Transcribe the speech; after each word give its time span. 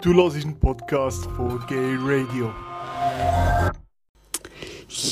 Du 0.00 0.14
hörst 0.14 0.36
einen 0.36 0.54
Podcast 0.60 1.26
von 1.36 1.60
Gay 1.66 1.96
Radio. 2.00 2.52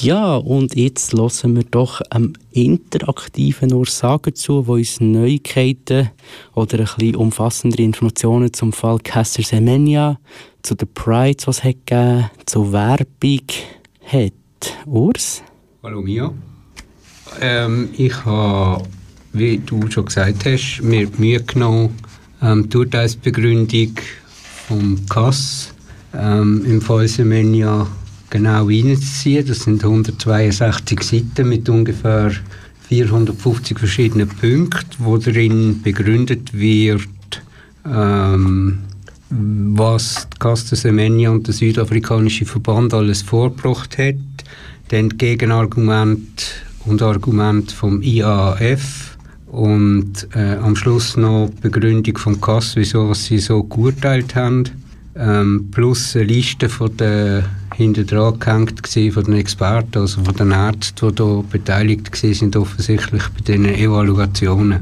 Ja, 0.01 0.37
und 0.37 0.77
jetzt 0.77 1.13
hören 1.13 1.57
wir 1.57 1.65
doch 1.65 2.01
einem 2.03 2.35
interaktiven 2.53 3.73
Ursager 3.73 4.33
zu, 4.33 4.63
der 4.63 4.75
uns 4.75 5.01
Neuigkeiten 5.01 6.11
oder 6.55 6.79
ein 6.79 6.85
bisschen 6.85 7.17
umfassendere 7.17 7.83
Informationen 7.83 8.53
zum 8.53 8.73
Fall 8.73 9.01
Caster 9.01 9.43
Semenya, 9.43 10.21
zu 10.63 10.77
den 10.77 10.87
Prides, 10.95 11.49
was 11.49 11.59
es 11.59 11.63
gegeben 11.65 12.31
zur 12.47 12.73
Werbung 12.73 13.43
hat. 14.05 14.33
Urs? 14.87 15.43
Hallo 15.83 16.01
Mia. 16.01 16.33
Ähm, 17.41 17.89
ich 17.97 18.25
habe, 18.25 18.85
wie 19.33 19.59
du 19.59 19.91
schon 19.91 20.05
gesagt 20.05 20.45
hast, 20.45 20.81
mir 20.81 21.09
Mühe 21.19 21.43
genommen, 21.43 21.99
ähm, 22.41 22.69
die 22.69 22.77
Urteilsbegründung 22.77 23.97
vom 24.69 25.07
Kass 25.09 25.73
ähm, 26.15 26.65
im 26.65 26.81
Fall 26.81 27.07
Semenya 27.09 27.87
genau 28.31 28.67
reinzuziehen. 28.67 29.47
Das 29.47 29.61
sind 29.61 29.85
162 29.85 31.03
Seiten 31.03 31.49
mit 31.49 31.69
ungefähr 31.69 32.33
450 32.89 33.79
verschiedenen 33.79 34.29
Punkten, 34.29 34.97
wo 34.99 35.17
darin 35.19 35.83
begründet 35.83 36.53
wird, 36.53 37.09
ähm, 37.85 38.79
was 39.29 40.29
Casta 40.39 40.77
Semenya 40.77 41.31
und 41.31 41.47
der 41.47 41.55
südafrikanische 41.55 42.47
Verband 42.47 42.95
alles 42.95 43.23
vorgebracht 43.23 43.99
hat. 43.99 44.15
Dann 44.89 45.09
Gegenargument 45.11 46.63
und 46.85 47.03
Argument 47.03 47.73
vom 47.73 48.03
IAF 48.03 49.06
und 49.47 50.29
äh, 50.35 50.57
am 50.57 50.77
Schluss 50.77 51.17
noch 51.17 51.51
die 51.51 51.69
Begründung 51.69 52.19
vom 52.19 52.41
Kass, 52.41 52.77
wieso 52.77 53.15
sie 53.15 53.39
so 53.39 53.63
geurteilt 53.63 54.35
haben. 54.35 54.65
Ähm, 55.19 55.69
plus 55.71 56.15
eine 56.15 56.25
Liste 56.25 56.69
von 56.69 56.95
den 56.97 57.45
gehängt 57.71 58.11
von 59.15 59.25
den 59.25 59.35
Experten, 59.35 59.99
also 59.99 60.23
von 60.23 60.35
den 60.35 60.51
Ärzten, 60.51 61.15
die 61.15 61.23
hier 61.23 61.45
beteiligt 61.51 62.23
waren, 62.23 62.57
offensichtlich 62.57 63.23
bei 63.29 63.41
diesen 63.41 63.67
Evaluationen. 63.67 64.81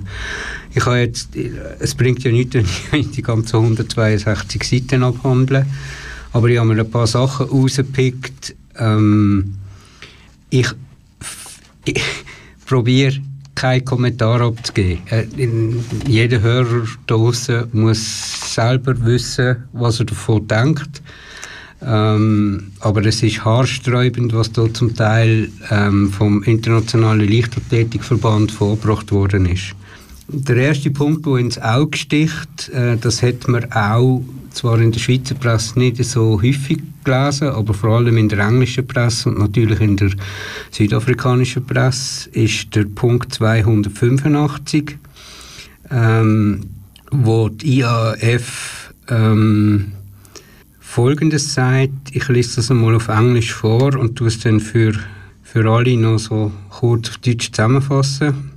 Ich 0.74 0.84
habe 0.86 0.98
jetzt, 0.98 1.36
es 1.78 1.94
bringt 1.94 2.24
ja 2.24 2.33
nichts, 2.33 2.56
wenn 2.91 3.00
ich 3.00 3.11
die 3.12 3.22
ganzen 3.22 3.56
162 3.56 4.64
Seiten 4.64 5.05
abhandeln, 5.05 5.67
aber 6.33 6.48
ich 6.48 6.58
habe 6.58 6.74
mir 6.74 6.80
ein 6.80 6.91
paar 6.91 7.06
Sachen 7.06 7.46
rausgepickt. 7.46 8.56
Ähm, 8.77 9.55
ich, 10.50 10.69
ich 11.84 12.02
probiere 12.67 13.20
keinen 13.55 13.84
Kommentar 13.84 14.41
abzugeben. 14.41 15.02
Äh, 15.10 15.27
jeder 16.06 16.41
Hörer 16.41 16.86
draußen 17.06 17.69
muss 17.72 18.55
selber 18.55 18.94
wissen, 19.05 19.64
was 19.72 20.00
er 20.00 20.06
davon 20.06 20.46
denkt. 20.46 21.02
Ähm, 21.86 22.72
aber 22.80 23.05
es 23.05 23.22
ist 23.22 23.44
haarsträubend, 23.44 24.33
was 24.33 24.52
da 24.52 24.72
zum 24.72 24.94
Teil 24.94 25.50
ähm, 25.70 26.11
vom 26.11 26.42
Internationalen 26.44 27.28
Leichtathletikverband 27.28 28.52
vorgebracht 28.52 29.12
worden 29.12 29.46
ist. 29.46 29.74
Der 30.28 30.56
erste 30.56 30.91
Punkt, 30.91 31.27
der 31.27 31.36
ins 31.36 31.61
Auge 31.61 31.98
sticht, 31.98 32.70
äh, 32.70 32.96
das 32.96 33.22
hat 33.22 33.46
man 33.48 33.70
auch 33.72 34.22
zwar 34.55 34.80
in 34.80 34.92
der 34.92 35.00
Schweizer 35.00 35.34
Presse 35.34 35.78
nicht 35.78 36.02
so 36.05 36.41
häufig 36.41 36.83
gelesen, 37.05 37.48
aber 37.48 37.74
vor 37.74 37.97
allem 37.97 38.16
in 38.16 38.28
der 38.28 38.38
englischen 38.41 38.86
Presse 38.86 39.28
und 39.28 39.38
natürlich 39.38 39.80
in 39.80 39.96
der 39.96 40.11
südafrikanischen 40.70 41.66
Presse, 41.66 42.30
ist 42.30 42.74
der 42.74 42.84
Punkt 42.84 43.34
285, 43.34 44.96
ähm, 45.91 46.61
wo 47.11 47.48
die 47.48 47.80
IAF 47.80 48.94
ähm, 49.08 49.92
Folgendes 50.80 51.52
sagt, 51.52 52.12
ich 52.12 52.28
lese 52.28 52.56
das 52.56 52.70
einmal 52.70 52.94
auf 52.94 53.08
Englisch 53.08 53.52
vor 53.52 53.96
und 53.96 54.16
tue 54.16 54.28
es 54.28 54.39
dann 54.39 54.61
für, 54.61 54.92
für 55.42 55.68
alle 55.68 55.96
noch 55.96 56.18
so 56.18 56.52
kurz 56.70 57.11
auf 57.11 57.18
Deutsch 57.18 57.50
zusammenfassen. 57.50 58.54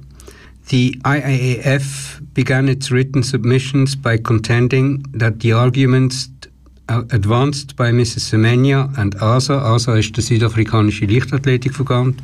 The 0.69 0.99
IAAF 1.05 2.33
began 2.33 2.67
its 2.67 2.91
written 2.91 3.23
submissions 3.23 3.95
by 3.95 4.17
contending 4.17 5.01
that 5.13 5.39
the 5.39 5.53
arguments 5.53 6.29
advanced 6.89 7.77
by 7.77 7.91
Mrs. 7.91 8.29
Semenya 8.29 8.97
and 8.97 9.15
ASA, 9.21 9.57
ASA 9.57 9.97
ist 9.97 10.17
der 10.17 10.23
südafrikanische 10.23 11.05
Leichtathletikverband, 11.05 12.21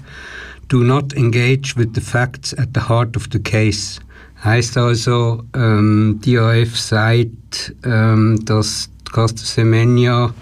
do 0.68 0.84
not 0.84 1.14
engage 1.14 1.78
with 1.78 1.94
the 1.94 2.02
facts 2.02 2.54
at 2.54 2.74
the 2.74 2.82
heart 2.82 3.16
of 3.16 3.30
the 3.32 3.40
case. 3.40 4.02
Heißt 4.44 4.78
also, 4.78 5.46
ähm, 5.54 6.20
die 6.26 6.38
AF 6.38 6.78
sagt, 6.78 7.74
ähm, 7.86 8.44
dass 8.44 8.90
Caster 9.14 9.46
Semenya, 9.46 10.34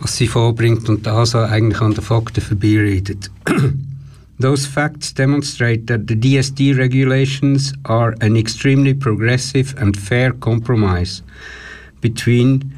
was 0.00 0.16
sie 0.16 0.26
vorbringt 0.26 0.88
und 0.88 1.06
da 1.06 1.24
so 1.24 1.38
eigentlich 1.38 1.80
an 1.80 1.94
den 1.94 2.02
Fakten 2.02 2.40
vorbeiredet. 2.40 3.30
Those 4.38 4.66
facts 4.66 5.12
demonstrate 5.12 5.86
that 5.88 6.06
the 6.06 6.14
DSD 6.14 6.78
regulations 6.78 7.72
are 7.84 8.14
an 8.20 8.36
extremely 8.36 8.94
progressive 8.94 9.74
and 9.78 9.96
fair 9.96 10.32
compromise 10.32 11.22
between, 12.00 12.72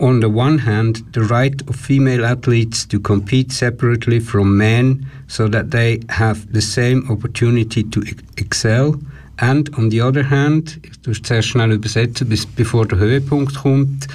on 0.00 0.20
the 0.20 0.28
one 0.28 0.58
hand, 0.58 1.02
the 1.12 1.22
right 1.22 1.60
of 1.68 1.74
female 1.74 2.24
athletes 2.24 2.86
to 2.86 3.00
compete 3.00 3.50
separately 3.50 4.20
from 4.20 4.56
men 4.56 5.04
so 5.26 5.48
that 5.48 5.72
they 5.72 6.00
have 6.08 6.52
the 6.52 6.62
same 6.62 7.10
opportunity 7.10 7.82
to 7.82 8.02
excel, 8.36 8.94
and 9.38 9.70
on 9.76 9.88
the 9.88 10.00
other 10.00 10.22
hand, 10.22 10.78
ich 10.84 11.26
sehr 11.26 11.42
schnell 11.42 11.72
übersetzen, 11.72 12.28
bis, 12.28 12.46
bevor 12.46 12.86
der 12.86 12.98
Höhepunkt 12.98 13.56
kommt, 13.56 14.06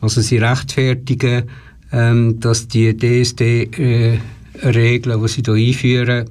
Also 0.00 0.20
sie 0.20 0.38
rechtfertigen, 0.38 1.44
ähm, 1.92 2.38
dass 2.40 2.68
die 2.68 2.96
DSD-Regeln, 2.96 4.14
äh, 4.14 4.18
die 4.62 5.28
sie 5.28 5.42
hier 5.44 5.54
einführen, 5.54 6.28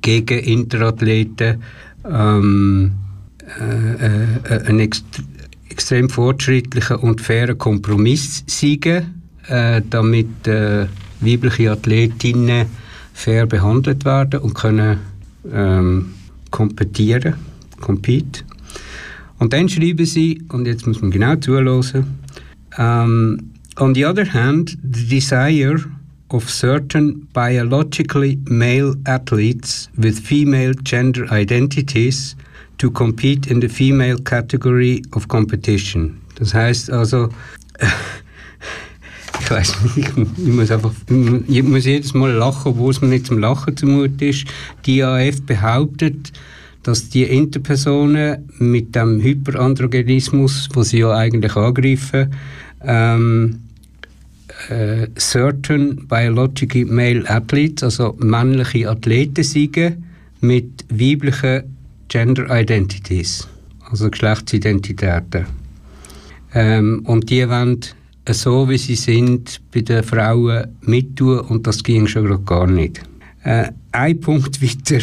gegen 0.00 0.38
Interathleten 0.38 1.62
ähm, 2.10 2.92
äh, 3.60 4.06
äh, 4.54 4.66
einen 4.66 4.80
ext 4.80 5.04
extrem 5.68 6.10
fortschrittlichen 6.10 6.96
und 6.96 7.20
fairen 7.20 7.56
Kompromiss 7.56 8.42
siegen, 8.46 9.22
äh, 9.46 9.80
damit 9.88 10.46
äh, 10.46 10.86
weibliche 11.20 11.70
Athletinnen 11.70 12.66
fair 13.14 13.46
behandelt 13.46 14.04
werden 14.04 14.40
und 14.40 14.54
können 14.54 14.98
ähm, 15.50 16.12
kompetieren, 16.50 17.34
compete. 17.80 18.42
Und 19.38 19.52
dann 19.52 19.68
schreiben 19.68 20.04
sie, 20.04 20.42
und 20.48 20.66
jetzt 20.66 20.86
muss 20.86 21.00
man 21.00 21.10
genau 21.10 21.36
zuhören, 21.36 22.04
Um, 22.78 23.50
on 23.76 23.94
the 23.94 24.06
other 24.06 24.32
hand, 24.32 24.78
the 24.82 25.08
desire 25.08 25.84
of 26.30 26.48
certain 26.48 27.28
biologically 27.32 28.38
male 28.46 28.94
athletes 29.06 29.88
with 29.96 30.18
female 30.18 30.74
gender 30.74 31.26
identities 31.32 32.36
to 32.78 32.90
compete 32.90 33.46
in 33.46 33.60
the 33.60 33.68
female 33.68 34.18
category 34.18 35.02
of 35.12 35.28
competition. 35.28 36.20
Das 36.36 36.54
heißt 36.54 36.90
also, 36.90 37.28
ich 39.40 39.50
weiß 39.50 39.76
nicht, 39.96 40.12
ich 40.16 40.46
muss 40.46 40.70
einfach, 40.70 40.92
ich 41.48 41.62
muss 41.62 41.84
jedes 41.84 42.14
Mal 42.14 42.32
lachen, 42.32 42.72
obwohl 42.72 42.90
es 42.90 43.00
mir 43.00 43.08
nicht 43.08 43.26
zum 43.26 43.38
Lachen 43.38 43.76
zumut 43.76 44.22
ist. 44.22 44.46
Die 44.86 45.02
AF 45.02 45.42
behauptet, 45.42 46.32
dass 46.82 47.10
die 47.10 47.24
Interpersonen 47.24 48.48
mit 48.58 48.94
dem 48.94 49.20
Hyperandrogenismus, 49.20 50.68
was 50.72 50.90
sie 50.90 51.00
ja 51.00 51.12
eigentlich 51.12 51.54
angreifen, 51.56 52.32
ähm, 52.82 53.60
äh, 54.68 55.08
certain 55.18 56.06
biological 56.06 56.84
male 56.86 57.28
athletes, 57.28 57.82
also 57.82 58.16
männliche 58.18 58.88
Athleten 58.88 59.44
siegen 59.44 60.04
mit 60.40 60.84
weiblichen 60.90 61.76
Gender 62.08 62.46
Identities, 62.50 63.48
also 63.90 64.10
Geschlechtsidentitäten. 64.10 65.46
Ähm, 66.54 67.02
und 67.04 67.30
die 67.30 67.48
wollen 67.48 67.80
so, 68.28 68.68
wie 68.68 68.78
sie 68.78 68.96
sind, 68.96 69.60
bei 69.72 69.80
den 69.80 70.02
Frauen 70.02 70.76
mittun 70.82 71.40
und 71.40 71.66
das 71.66 71.82
ging 71.82 72.06
schon 72.06 72.44
gar 72.44 72.66
nicht. 72.66 73.00
Äh, 73.44 73.70
ein 73.92 74.20
Punkt 74.20 74.60
weiter, 74.62 75.02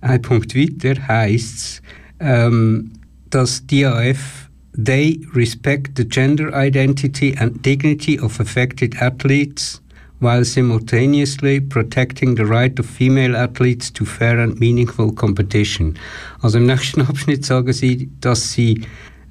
ein 0.00 0.22
weiter 0.54 1.08
heisst 1.08 1.82
ähm, 2.20 2.92
dass 3.30 3.66
die 3.66 3.84
AF 3.86 4.47
They 4.80 5.18
respect 5.34 5.96
the 5.96 6.04
gender 6.04 6.54
identity 6.54 7.34
and 7.36 7.60
dignity 7.62 8.16
of 8.16 8.38
affected 8.38 8.94
athletes 9.00 9.80
while 10.20 10.44
simultaneously 10.44 11.60
protecting 11.60 12.36
the 12.36 12.46
right 12.46 12.78
of 12.78 12.86
female 12.86 13.36
athletes 13.36 13.90
to 13.90 14.04
fair 14.04 14.38
and 14.38 14.58
meaningful 14.60 15.12
competition. 15.12 15.96
Also 16.42 16.58
im 16.58 16.66
nächsten 16.66 17.02
Abschnitt 17.02 17.44
sagen 17.44 17.72
sie, 17.72 18.08
dass 18.20 18.52
sie 18.52 18.82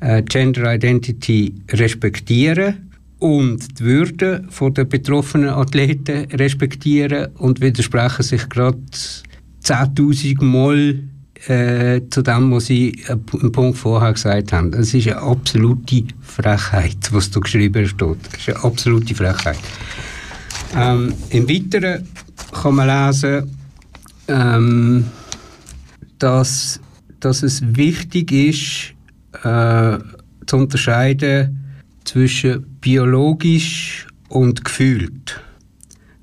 äh, 0.02 0.22
Gender 0.24 0.74
Identity 0.74 1.54
respektieren 1.72 2.92
und 3.20 3.80
die 3.80 3.84
Würde 3.86 4.44
von 4.50 4.74
der 4.74 4.84
betroffenen 4.84 5.50
Athleten 5.50 6.26
respektieren 6.34 7.32
und 7.36 7.62
widersprechen 7.62 8.24
sich 8.24 8.50
gerade 8.50 8.80
10.000 9.64 10.44
Mal 10.44 11.04
äh, 11.48 12.02
zu 12.10 12.22
dem, 12.22 12.52
was 12.52 12.70
äh, 12.70 12.92
im 13.42 13.52
Punkt 13.52 13.78
vorher 13.78 14.14
gesagt 14.14 14.54
haben. 14.54 14.74
Es 14.74 14.94
ist 14.94 15.08
eine 15.08 15.22
absolute 15.22 16.04
Frechheit, 16.22 16.98
was 17.12 17.32
da 17.32 17.40
geschrieben 17.40 17.88
steht. 17.88 18.18
Es 18.34 18.48
ist 18.48 18.56
eine 18.56 18.64
absolute 18.64 19.16
Frechheit. 19.16 19.60
Ähm, 20.76 21.14
Im 21.30 21.48
Weiteren 21.48 22.08
kann 22.52 22.76
man 22.76 22.88
lesen, 22.88 23.58
ähm, 24.28 25.06
dass, 26.20 26.80
dass 27.20 27.44
es 27.44 27.62
wichtig 27.76 28.32
ist, 28.32 28.94
äh, 29.44 29.98
zu 30.46 30.58
unterscheiden 30.58 31.64
zwischen 32.04 32.64
biologisch 32.82 34.08
und 34.30 34.64
gefühlt. 34.64 35.40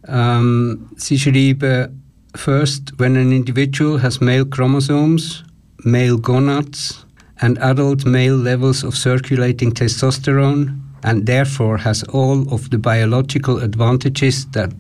Ähm, 0.07 0.87
sie 0.97 1.19
schreiben, 1.19 2.04
first, 2.37 2.93
when 2.99 3.17
an 3.17 3.33
individual 3.33 3.99
has 3.99 4.21
male 4.21 4.45
chromosomes, 4.45 5.45
male 5.85 6.19
gonads, 6.19 7.05
and 7.41 7.59
adult 7.59 8.05
male 8.05 8.37
levels 8.37 8.85
of 8.85 8.95
circulating 8.97 9.73
testosterone, 9.73 10.81
and 11.03 11.27
therefore 11.27 11.77
has 11.79 12.03
all 12.05 12.53
of 12.53 12.71
the 12.71 12.79
biological 12.79 13.59
advantages 13.59 14.47
that 14.53 14.73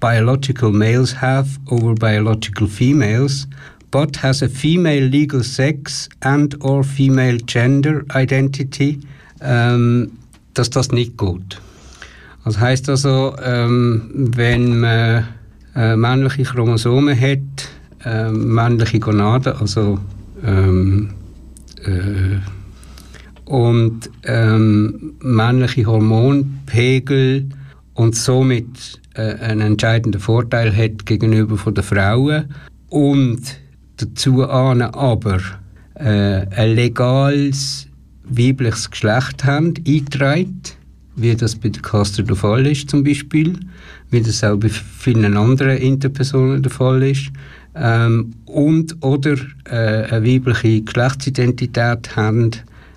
biological 0.00 0.72
males 0.72 1.12
have 1.12 1.58
over 1.70 1.94
biological 1.94 2.66
females, 2.66 3.46
but 3.90 4.16
has 4.16 4.42
a 4.42 4.48
female 4.48 5.04
legal 5.04 5.42
sex 5.42 6.08
and 6.22 6.54
or 6.60 6.82
female 6.82 7.38
gender 7.38 8.04
identity, 8.14 8.98
um, 9.40 9.48
ähm, 9.48 10.18
dass 10.54 10.70
das 10.70 10.90
nicht 10.90 11.16
geht. 11.18 11.60
Das 12.44 12.58
heißt 12.58 12.88
also, 12.88 13.36
ähm, 13.42 14.10
wenn 14.14 14.80
man 14.80 15.26
äh, 15.76 15.96
männliche 15.96 16.44
Chromosomen 16.44 17.18
hat, 17.20 17.68
äh, 18.04 18.30
männliche 18.30 18.98
Gonaden, 18.98 19.54
also 19.60 19.98
ähm, 20.44 21.10
äh, 21.84 22.38
und 23.44 24.10
ähm, 24.24 25.14
männliche 25.20 25.86
Hormonpegel 25.86 27.48
und 27.94 28.16
somit 28.16 29.00
äh, 29.14 29.34
einen 29.36 29.60
entscheidenden 29.60 30.20
Vorteil 30.20 30.76
hat 30.76 31.06
gegenüber 31.06 31.56
von 31.56 31.74
den 31.74 31.84
Frauen 31.84 32.46
und 32.88 33.42
dazu 33.96 34.48
ahnen 34.48 34.94
aber 34.94 35.38
äh, 35.94 36.46
ein 36.54 36.74
legales 36.74 37.86
weibliches 38.24 38.90
Geschlecht 38.90 39.44
haben, 39.44 39.74
eingetragen, 39.86 40.62
wie 41.16 41.34
das 41.34 41.56
bei 41.56 41.70
der 41.70 41.82
Caster 41.82 42.22
der 42.22 42.36
Fall 42.36 42.66
ist 42.66 42.90
zum 42.90 43.02
Beispiel, 43.02 43.58
wie 44.10 44.20
das 44.20 44.44
auch 44.44 44.56
bei 44.56 44.68
vielen 44.68 45.36
anderen 45.36 45.78
Interpersonen 45.78 46.62
der 46.62 46.70
Fall 46.70 47.02
ist, 47.02 47.30
ähm, 47.74 48.32
und 48.46 48.96
oder 49.02 49.36
äh, 49.64 50.04
eine 50.10 50.26
weibliche 50.26 50.82
Geschlechtsidentität 50.82 52.16
haben, 52.16 52.50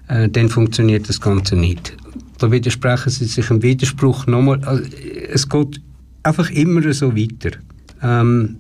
äh, 0.08 0.30
dann 0.30 0.50
funktioniert 0.50 1.10
das 1.10 1.20
Ganze 1.20 1.56
nicht. 1.56 1.96
Da 2.38 2.52
widersprechen 2.52 3.10
sie 3.10 3.26
sich 3.26 3.50
im 3.50 3.62
Widerspruch 3.62 4.26
nochmal. 4.28 4.64
Also, 4.64 4.84
es 5.30 5.48
geht 5.48 5.82
einfach 6.24 6.50
immer 6.52 6.94
so 6.94 7.16
weiter. 7.16 7.58
Ähm, 8.02 8.58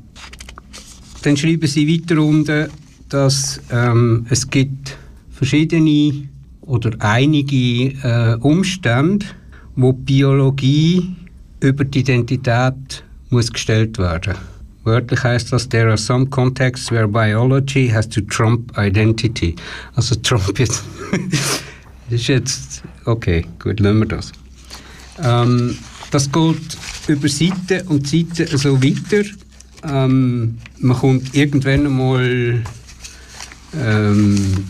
dann 1.21 1.37
schreiben 1.37 1.67
sie 1.67 1.87
weiter 1.87 2.21
unten, 2.21 2.67
dass 3.07 3.61
ähm, 3.71 4.25
es 4.29 4.49
gibt 4.49 4.97
verschiedene 5.31 6.27
oder 6.61 6.91
einige 6.99 7.93
äh, 8.03 8.35
Umstände, 8.41 9.25
wo 9.81 9.93
Biologie 9.93 11.15
über 11.61 11.85
die 11.85 11.99
Identität 11.99 13.03
muss 13.29 13.51
gestellt 13.51 13.97
werden. 13.97 14.35
Wörtlich 14.83 15.23
heißt 15.23 15.53
das, 15.53 15.69
there 15.69 15.87
are 15.87 15.97
some 15.97 16.25
contexts 16.27 16.91
where 16.91 17.07
biology 17.07 17.87
has 17.87 18.07
to 18.09 18.21
trump 18.21 18.71
identity. 18.77 19.55
Also 19.95 20.15
Trump 20.15 20.57
jetzt, 20.57 20.83
ist 22.09 22.27
jetzt, 22.27 22.83
okay, 23.05 23.45
gut, 23.59 23.79
lassen 23.79 23.99
wir 23.99 24.05
das. 24.07 24.31
Ähm, 25.21 25.77
das 26.11 26.31
geht 26.31 26.77
über 27.07 27.27
Seiten 27.27 27.87
und 27.87 28.07
Seiten 28.07 28.57
so 28.57 28.81
weiter. 28.81 29.29
Ähm, 29.83 30.57
man 30.79 30.97
kommt 30.97 31.35
irgendwann 31.35 31.85
einmal 31.85 32.63
ähm, 33.77 34.65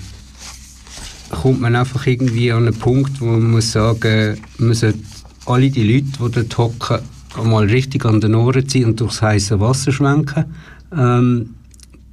kommt 1.29 1.61
man 1.61 1.75
einfach 1.75 2.05
irgendwie 2.07 2.51
an 2.51 2.67
einen 2.67 2.77
Punkt, 2.77 3.21
wo 3.21 3.25
man 3.25 3.51
muss 3.51 3.71
sagen, 3.71 4.37
man 4.57 4.73
sollte 4.73 4.99
alle 5.45 5.69
die 5.69 5.83
Leute, 5.83 6.05
die 6.05 6.47
dort 6.47 6.57
hocken, 6.57 6.99
mal 7.43 7.65
richtig 7.65 8.05
an 8.05 8.21
den 8.21 8.35
Ohren 8.35 8.67
ziehen 8.67 8.85
und 8.85 8.99
durchs 8.99 9.21
heiße 9.21 9.59
Wasser 9.59 9.91
schwenken. 9.91 10.45
Ähm, 10.91 11.55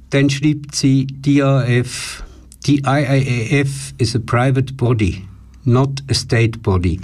dann 0.09 0.29
schreibt 0.29 0.75
sie, 0.75 1.07
IAF, 1.25 2.23
die 2.65 2.79
IAAF 2.79 3.93
is 3.97 4.15
a 4.15 4.19
private 4.19 4.73
body, 4.73 5.23
not 5.65 6.03
a 6.09 6.13
state 6.13 6.59
body. 6.59 6.99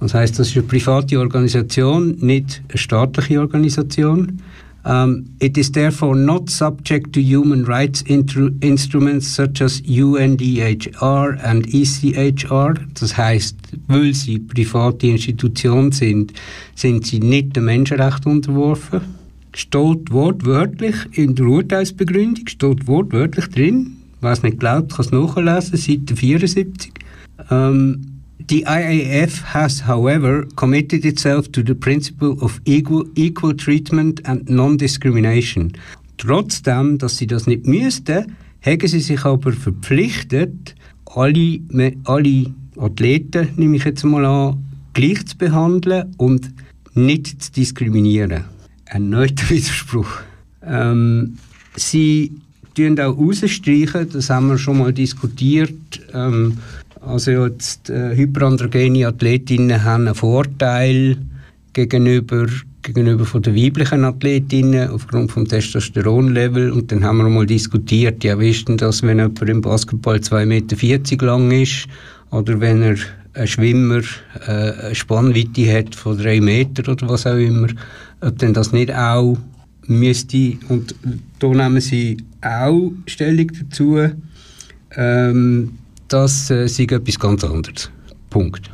Das 0.00 0.14
heißt, 0.14 0.38
das 0.38 0.48
ist 0.48 0.56
eine 0.56 0.66
private 0.66 1.18
Organisation, 1.18 2.16
nicht 2.20 2.62
eine 2.68 2.78
staatliche 2.78 3.40
Organisation. 3.40 4.40
Um, 4.86 5.24
it 5.40 5.58
is 5.58 5.72
therefore 5.72 6.14
not 6.14 6.48
subject 6.48 7.12
to 7.14 7.20
human 7.20 7.64
rights 7.64 8.04
instruments 8.06 9.26
such 9.26 9.60
as 9.60 9.80
UNDHR 9.80 11.42
and 11.42 11.66
ECHR. 11.66 12.74
Das 12.94 13.16
heißt, 13.16 13.56
weil 13.88 14.14
sie 14.14 14.38
private 14.38 15.08
Institutionen 15.08 15.90
sind, 15.90 16.34
sind 16.76 17.04
sie 17.04 17.18
nicht 17.18 17.56
dem 17.56 17.64
Menschenrecht 17.64 18.26
unterworfen. 18.26 19.00
Steht 19.56 20.12
wortwörtlich 20.12 20.94
in 21.12 21.34
der 21.34 21.46
Urteilsbegründung, 21.46 22.46
steht 22.46 22.86
wortwörtlich 22.86 23.48
drin. 23.48 23.96
Wer 24.20 24.32
es 24.32 24.44
nicht 24.44 24.60
glaubt, 24.60 24.92
kann 24.92 25.04
es 25.04 25.10
nachlesen, 25.10 25.76
Seite 25.78 26.14
74. 26.14 26.92
Um, 27.50 28.15
The 28.38 28.64
IAF 28.64 29.42
has, 29.54 29.80
however, 29.80 30.46
committed 30.56 31.04
itself 31.04 31.50
to 31.52 31.62
the 31.62 31.74
principle 31.74 32.36
of 32.42 32.60
equal, 32.64 33.04
equal 33.16 33.54
treatment 33.54 34.20
and 34.24 34.48
non-discrimination. 34.48 35.72
Trotzdem, 36.18 36.98
dass 36.98 37.16
sie 37.16 37.26
das 37.26 37.46
nicht 37.46 37.66
müssten, 37.66 38.36
haben 38.60 38.88
sie 38.88 39.00
sich 39.00 39.24
aber 39.24 39.52
verpflichtet, 39.52 40.74
alle, 41.06 41.60
alle 42.04 42.46
Athleten, 42.76 43.48
nehme 43.56 43.76
ich 43.76 43.84
jetzt 43.84 44.04
mal 44.04 44.24
an, 44.24 44.64
gleich 44.92 45.26
zu 45.26 45.38
behandeln 45.38 46.14
und 46.18 46.50
nicht 46.94 47.42
zu 47.42 47.52
diskriminieren. 47.52 48.44
Ein 48.86 49.10
neuer 49.10 49.30
Widerspruch. 49.48 50.20
Ähm, 50.62 51.38
sie 51.74 52.32
tun 52.74 52.98
auch 53.00 53.16
rausstreichen, 53.16 54.10
das 54.12 54.30
haben 54.30 54.48
wir 54.48 54.58
schon 54.58 54.78
mal 54.78 54.92
diskutiert, 54.92 55.72
ähm, 56.12 56.58
also 57.06 57.30
jetzt 57.30 57.88
äh, 57.90 58.14
hyperandrogene 58.16 59.06
Athletinnen 59.06 59.84
haben 59.84 60.06
einen 60.06 60.14
Vorteil 60.14 61.16
gegenüber 61.72 62.46
gegenüber 62.86 63.24
von 63.24 63.42
den 63.42 63.56
weiblichen 63.56 64.04
Athletinnen 64.04 64.90
aufgrund 64.90 65.32
vom 65.32 65.46
Testosteronlevel. 65.46 66.70
Und 66.70 66.92
dann 66.92 67.04
haben 67.04 67.18
wir 67.18 67.28
mal 67.28 67.46
diskutiert, 67.46 68.22
ja 68.22 68.38
wie 68.38 68.50
ist 68.50 68.68
denn 68.68 68.76
das, 68.76 69.02
wenn 69.02 69.18
jemand 69.18 69.42
im 69.42 69.60
Basketball 69.60 70.16
2,40 70.16 70.46
Meter 70.86 71.26
lang 71.26 71.50
ist? 71.50 71.88
Oder 72.30 72.60
wenn 72.60 72.82
er 72.82 72.96
ein 73.34 73.46
Schwimmer 73.46 74.02
äh, 74.46 74.72
eine 74.72 74.94
Spannweite 74.94 75.72
hat 75.72 75.94
von 75.94 76.16
3 76.16 76.40
Meter 76.40 76.90
oder 76.90 77.08
was 77.08 77.26
auch 77.26 77.36
immer, 77.36 77.68
ob 78.20 78.38
denn 78.38 78.54
das 78.54 78.72
nicht 78.72 78.94
auch 78.94 79.36
müsste, 79.86 80.54
und 80.68 80.94
da 81.38 81.48
nehmen 81.48 81.80
sie 81.80 82.16
auch 82.40 82.92
Stellung 83.06 83.50
dazu, 83.60 83.98
ähm, 84.96 85.72
das 86.08 86.50
äh, 86.50 86.68
sei 86.68 86.84
etwas 86.84 87.18
ganz 87.18 87.44
anderes. 87.44 87.90
Punkt. 88.30 88.70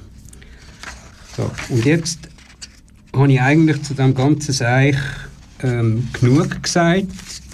So, 1.36 1.50
und 1.70 1.84
jetzt 1.84 2.28
habe 3.14 3.32
ich 3.32 3.40
eigentlich 3.40 3.82
zu 3.82 3.94
dem 3.94 4.14
ganzen 4.14 4.52
Seich 4.52 4.96
ähm, 5.62 6.08
genug 6.12 6.62
gesagt. 6.62 7.06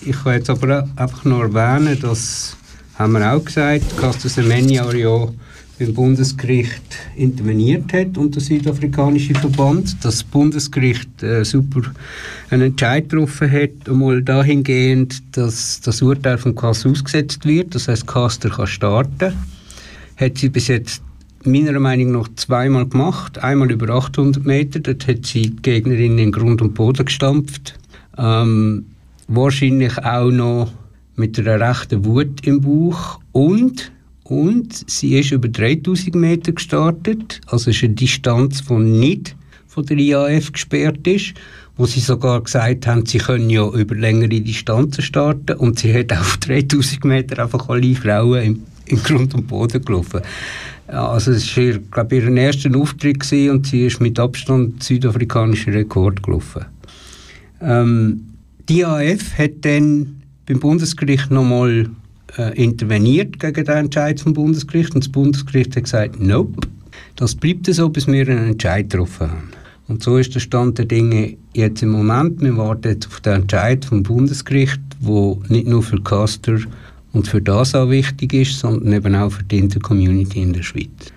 Ich 0.04 0.23
kann 0.23 0.35
jetzt 0.35 0.50
aber 0.50 0.88
einfach 0.97 1.25
noch 1.25 1.42
erwähnen, 1.42 1.99
dass, 2.00 2.56
haben 2.97 3.12
wir 3.12 3.32
auch 3.32 3.44
gesagt, 3.44 3.97
Castor 3.97 4.30
Semenya 4.30 4.92
ja 4.92 5.28
beim 5.78 5.94
Bundesgericht 5.94 6.82
interveniert 7.14 7.92
hat 7.92 8.18
und 8.18 8.35
der 8.35 8.42
südafrikanische 8.42 9.35
Verband, 9.35 10.04
dass 10.04 10.16
das 10.16 10.25
Bundesgericht 10.25 11.23
äh, 11.23 11.44
super 11.44 11.82
einen 12.50 12.62
Entscheid 12.62 13.08
getroffen 13.08 13.50
hat, 13.50 13.88
einmal 13.88 14.23
dahingehend, 14.23 15.23
dass 15.37 15.80
das 15.80 16.02
Urteil 16.02 16.38
von 16.38 16.54
Kass 16.54 16.85
ausgesetzt 16.85 17.44
wird, 17.44 17.75
das 17.75 17.87
heißt 17.87 18.06
Caster 18.06 18.50
kann 18.50 18.66
starten 18.66 19.35
hat 20.18 20.38
sie 20.38 20.48
bis 20.48 20.68
jetzt 20.68 21.02
meiner 21.44 21.78
Meinung 21.78 22.12
nach 22.12 22.28
zweimal 22.37 22.87
gemacht. 22.87 23.38
Einmal 23.38 23.70
über 23.70 23.94
800 23.94 24.44
Meter, 24.44 24.80
dort 24.80 25.06
hat 25.06 25.25
sie 25.25 25.50
die 25.50 25.62
Gegnerin 25.62 26.18
in 26.18 26.32
Grund 26.32 26.60
und 26.60 26.75
Boden 26.75 27.04
gestampft. 27.04 27.78
Ähm, 28.16 28.87
wahrscheinlich 29.28 29.98
auch 29.98 30.30
noch 30.30 30.72
mit 31.16 31.38
einer 31.38 31.60
rechten 31.60 32.04
Wut 32.04 32.46
im 32.46 32.60
Bauch. 32.60 33.20
Und 33.32 33.92
und 34.25 34.90
sie 34.90 35.18
ist 35.18 35.30
über 35.30 35.48
3000 35.48 36.14
Meter 36.14 36.52
gestartet, 36.52 37.40
also 37.46 37.70
ist 37.70 37.82
eine 37.82 37.94
Distanz 37.94 38.60
von 38.60 38.98
nicht 39.00 39.34
von 39.66 39.87
der 39.87 39.96
IAF 39.96 40.52
gesperrt 40.52 41.06
ist, 41.06 41.32
wo 41.76 41.87
sie 41.87 42.00
sogar 42.00 42.42
gesagt 42.42 42.87
haben, 42.87 43.06
sie 43.06 43.18
können 43.18 43.48
ja 43.48 43.66
über 43.70 43.94
längere 43.94 44.40
Distanzen 44.40 45.02
starten. 45.02 45.56
Und 45.56 45.78
sie 45.78 45.94
hat 45.94 46.12
auf 46.12 46.37
3000 46.38 47.04
Meter 47.06 47.42
einfach 47.42 47.68
alle 47.68 47.94
Frauen 47.94 48.42
im, 48.42 48.62
im 48.88 49.02
Grund 49.02 49.35
und 49.35 49.47
Boden 49.47 49.85
gelaufen. 49.85 50.21
Also 50.87 51.33
es 51.33 51.57
war, 51.57 51.64
ihr, 51.64 51.78
glaube 51.78 52.16
ich, 52.16 52.25
ihr 52.25 52.37
erster 52.37 52.75
Auftritt 52.76 53.21
gewesen 53.21 53.50
und 53.50 53.66
sie 53.66 53.87
ist 53.87 54.00
mit 54.00 54.18
Abstand 54.18 54.83
südafrikanischen 54.83 55.75
Rekord 55.75 56.23
gelaufen. 56.23 56.64
Ähm, 57.61 58.21
die 58.68 58.80
IAF 58.80 59.37
hat 59.37 59.52
dann 59.62 60.23
beim 60.47 60.61
Bundesgericht 60.61 61.30
nochmal 61.30 61.90
äh, 62.38 62.62
interveniert 62.62 63.38
gegen 63.38 63.64
den 63.64 63.76
Entscheid 63.76 64.21
vom 64.21 64.33
Bundesgericht 64.33 64.95
und 64.95 65.04
das 65.04 65.12
Bundesgericht 65.12 65.76
hat 65.76 65.85
gesagt, 65.85 66.21
nope, 66.21 66.66
das 67.16 67.35
bleibt 67.35 67.66
so, 67.66 67.88
bis 67.88 68.07
wir 68.07 68.28
einen 68.28 68.50
Entscheid 68.50 68.88
getroffen 68.90 69.30
haben. 69.30 69.49
Und 69.88 70.02
so 70.02 70.18
ist 70.18 70.35
der 70.35 70.40
Stand 70.40 70.78
der 70.78 70.85
Dinge 70.85 71.37
jetzt 71.54 71.83
im 71.83 71.90
Moment. 71.90 72.42
Wir 72.42 72.57
warten 72.57 72.88
jetzt 72.88 73.07
auf 73.07 73.21
den 73.21 73.42
Entscheid 73.42 73.85
vom 73.85 74.02
Bundesgericht, 74.02 74.80
wo 75.00 75.42
nicht 75.49 75.66
nur 75.66 75.83
für 75.83 76.00
Caster 76.02 76.59
und 77.12 77.28
für 77.28 77.40
das 77.40 77.74
auch 77.74 77.90
wichtig 77.90 78.34
ist, 78.34 78.58
sondern 78.58 78.92
eben 78.92 79.14
auch 79.14 79.30
für 79.30 79.44
die 79.44 79.58
Intercommunity 79.58 80.42
in 80.42 80.52
der 80.52 80.62
Schweiz. 80.62 81.12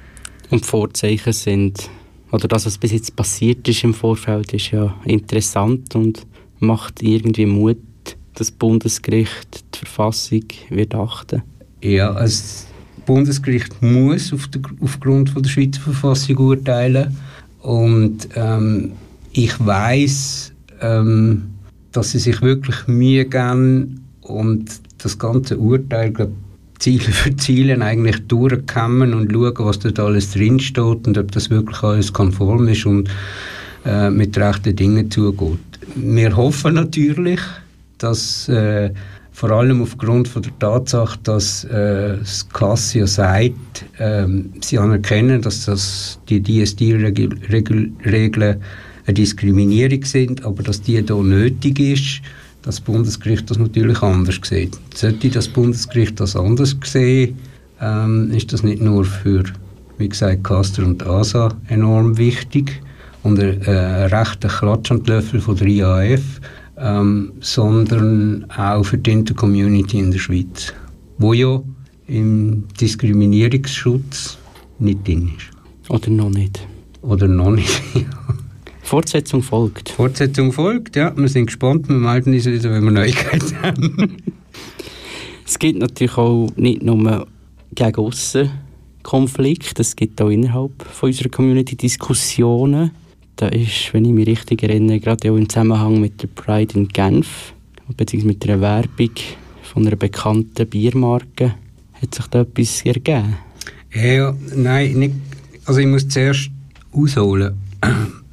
Und 0.49 0.63
die 0.63 0.67
Vorzeichen 0.67 1.33
sind, 1.33 1.89
oder 2.31 2.47
das, 2.47 2.65
was 2.65 2.77
bis 2.77 2.91
jetzt 2.91 3.15
passiert 3.15 3.67
ist 3.67 3.83
im 3.83 3.93
Vorfeld, 3.93 4.53
ist 4.53 4.71
ja 4.71 4.95
interessant 5.05 5.95
und 5.95 6.25
macht 6.59 7.01
irgendwie 7.01 7.45
Mut, 7.45 7.77
dass 8.03 8.47
das 8.47 8.51
Bundesgericht 8.51 9.63
die 9.73 9.79
Verfassung 9.79 10.43
wird 10.69 10.95
achten. 10.95 11.41
Ja, 11.81 12.11
also 12.11 12.41
das 12.41 12.67
Bundesgericht 13.05 13.81
muss 13.81 14.31
auf 14.31 14.47
der, 14.47 14.61
aufgrund 14.79 15.29
von 15.31 15.43
der 15.43 15.49
Schweizer 15.49 15.81
Verfassung 15.81 16.37
urteilen 16.37 17.17
und 17.61 18.29
ähm, 18.35 18.91
ich 19.33 19.53
weiß, 19.59 20.53
ähm, 20.81 21.43
dass 21.91 22.11
sie 22.11 22.19
sich 22.19 22.41
wirklich 22.41 22.87
Mühe 22.87 23.25
geben 23.25 24.05
und 24.21 24.69
das 25.03 25.17
ganze 25.17 25.57
Urteil, 25.57 26.11
glaub, 26.11 26.31
Ziele 26.79 27.03
für 27.11 27.35
Ziele 27.35 27.79
eigentlich 27.81 28.27
durchkommen 28.27 29.13
und 29.13 29.31
schauen, 29.31 29.53
was 29.59 29.79
dort 29.79 29.99
alles 29.99 30.31
drinsteht 30.31 31.07
und 31.07 31.17
ob 31.17 31.31
das 31.31 31.49
wirklich 31.49 31.81
alles 31.83 32.11
konform 32.11 32.67
ist 32.67 32.85
und 32.85 33.09
äh, 33.85 34.09
mit 34.09 34.37
rechten 34.37 34.75
Dingen 34.75 35.09
zugeht. 35.09 35.59
Wir 35.95 36.35
hoffen 36.35 36.75
natürlich, 36.75 37.39
dass 37.97 38.49
äh, 38.49 38.91
vor 39.31 39.51
allem 39.51 39.81
aufgrund 39.81 40.27
von 40.27 40.41
der 40.43 40.57
Tatsache, 40.59 41.17
dass 41.23 41.63
äh, 41.63 42.17
das 42.17 42.47
Cassia 42.49 43.07
sagt, 43.07 43.85
äh, 43.97 44.27
sie 44.61 44.77
anerkennen, 44.77 45.41
dass 45.41 45.65
das 45.65 46.19
die 46.29 46.41
DSD-Regeln 46.41 47.95
eine 49.05 49.13
Diskriminierung 49.13 50.03
sind, 50.05 50.45
aber 50.45 50.63
dass 50.63 50.81
die 50.81 51.01
hier 51.01 51.15
nötig 51.15 51.79
ist, 51.79 52.21
das 52.61 52.79
Bundesgericht 52.79 53.49
das 53.49 53.57
natürlich 53.57 54.01
anders 54.01 54.39
sieht. 54.43 54.77
Sollte 54.93 55.29
das 55.29 55.47
Bundesgericht 55.47 56.19
das 56.19 56.35
anders 56.35 56.75
sehen, 56.83 57.37
ähm, 57.79 58.31
ist 58.31 58.53
das 58.53 58.63
nicht 58.63 58.81
nur 58.81 59.05
für, 59.05 59.43
wie 59.97 60.09
gesagt, 60.09 60.43
Caster 60.43 60.85
und 60.85 61.05
ASA 61.05 61.49
enorm 61.67 62.17
wichtig 62.17 62.81
und 63.23 63.39
ein 63.39 63.61
äh, 63.61 64.05
rechter 64.05 64.49
Klatsch 64.49 64.91
an 64.91 65.03
Löffel 65.05 65.41
von 65.41 65.55
der 65.55 65.67
IAF, 65.67 66.41
ähm, 66.77 67.33
sondern 67.39 68.45
auch 68.51 68.83
für 68.83 68.97
die 68.97 69.11
Intercommunity 69.11 69.99
in 69.99 70.11
der 70.11 70.19
Schweiz, 70.19 70.73
wo 71.17 71.33
ja 71.33 71.61
im 72.07 72.67
Diskriminierungsschutz 72.79 74.37
nicht 74.79 75.07
drin 75.07 75.31
ist. 75.37 75.89
Oder 75.89 76.09
noch 76.09 76.29
nicht. 76.29 76.67
Oder 77.01 77.27
noch 77.27 77.51
nicht, 77.51 77.81
Fortsetzung 78.91 79.41
folgt. 79.41 79.87
Fortsetzung 79.87 80.51
folgt, 80.51 80.97
ja. 80.97 81.15
Wir 81.15 81.29
sind 81.29 81.45
gespannt. 81.45 81.87
Wir 81.87 81.95
melden 81.95 82.33
uns 82.33 82.45
wieder, 82.45 82.73
wenn 82.73 82.83
wir 82.83 82.91
Neuigkeiten 82.91 83.55
haben. 83.61 84.17
es 85.47 85.57
gibt 85.57 85.79
natürlich 85.79 86.17
auch 86.17 86.49
nicht 86.57 86.83
nur 86.83 87.25
gegen 87.73 87.95
aussen 87.95 88.51
Konflikte, 89.01 89.81
es 89.81 89.95
gibt 89.95 90.21
auch 90.21 90.27
innerhalb 90.27 90.83
von 90.83 91.07
unserer 91.07 91.29
Community 91.29 91.77
Diskussionen. 91.77 92.91
Da 93.37 93.47
ist, 93.47 93.93
wenn 93.93 94.03
ich 94.03 94.11
mich 94.11 94.27
richtig 94.27 94.61
erinnere, 94.61 94.99
gerade 94.99 95.31
auch 95.31 95.37
im 95.37 95.47
Zusammenhang 95.47 96.01
mit 96.01 96.21
der 96.21 96.27
Pride 96.27 96.77
in 96.77 96.89
Genf, 96.89 97.53
beziehungsweise 97.95 98.33
mit 98.33 98.43
einer 98.43 98.59
Werbung 98.59 99.15
von 99.63 99.87
einer 99.87 99.95
bekannten 99.95 100.67
Biermarke, 100.67 101.55
hat 101.93 102.13
sich 102.13 102.27
da 102.27 102.41
etwas 102.41 102.81
ergeben? 102.85 103.37
Ja, 103.93 104.35
nein, 104.53 104.99
nicht. 104.99 105.15
Also 105.63 105.79
ich 105.79 105.87
muss 105.87 106.09
zuerst 106.09 106.51
ausholen. 106.91 107.53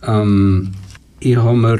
Ähm, 0.06 0.72
ich 1.20 1.36
habe 1.36 1.78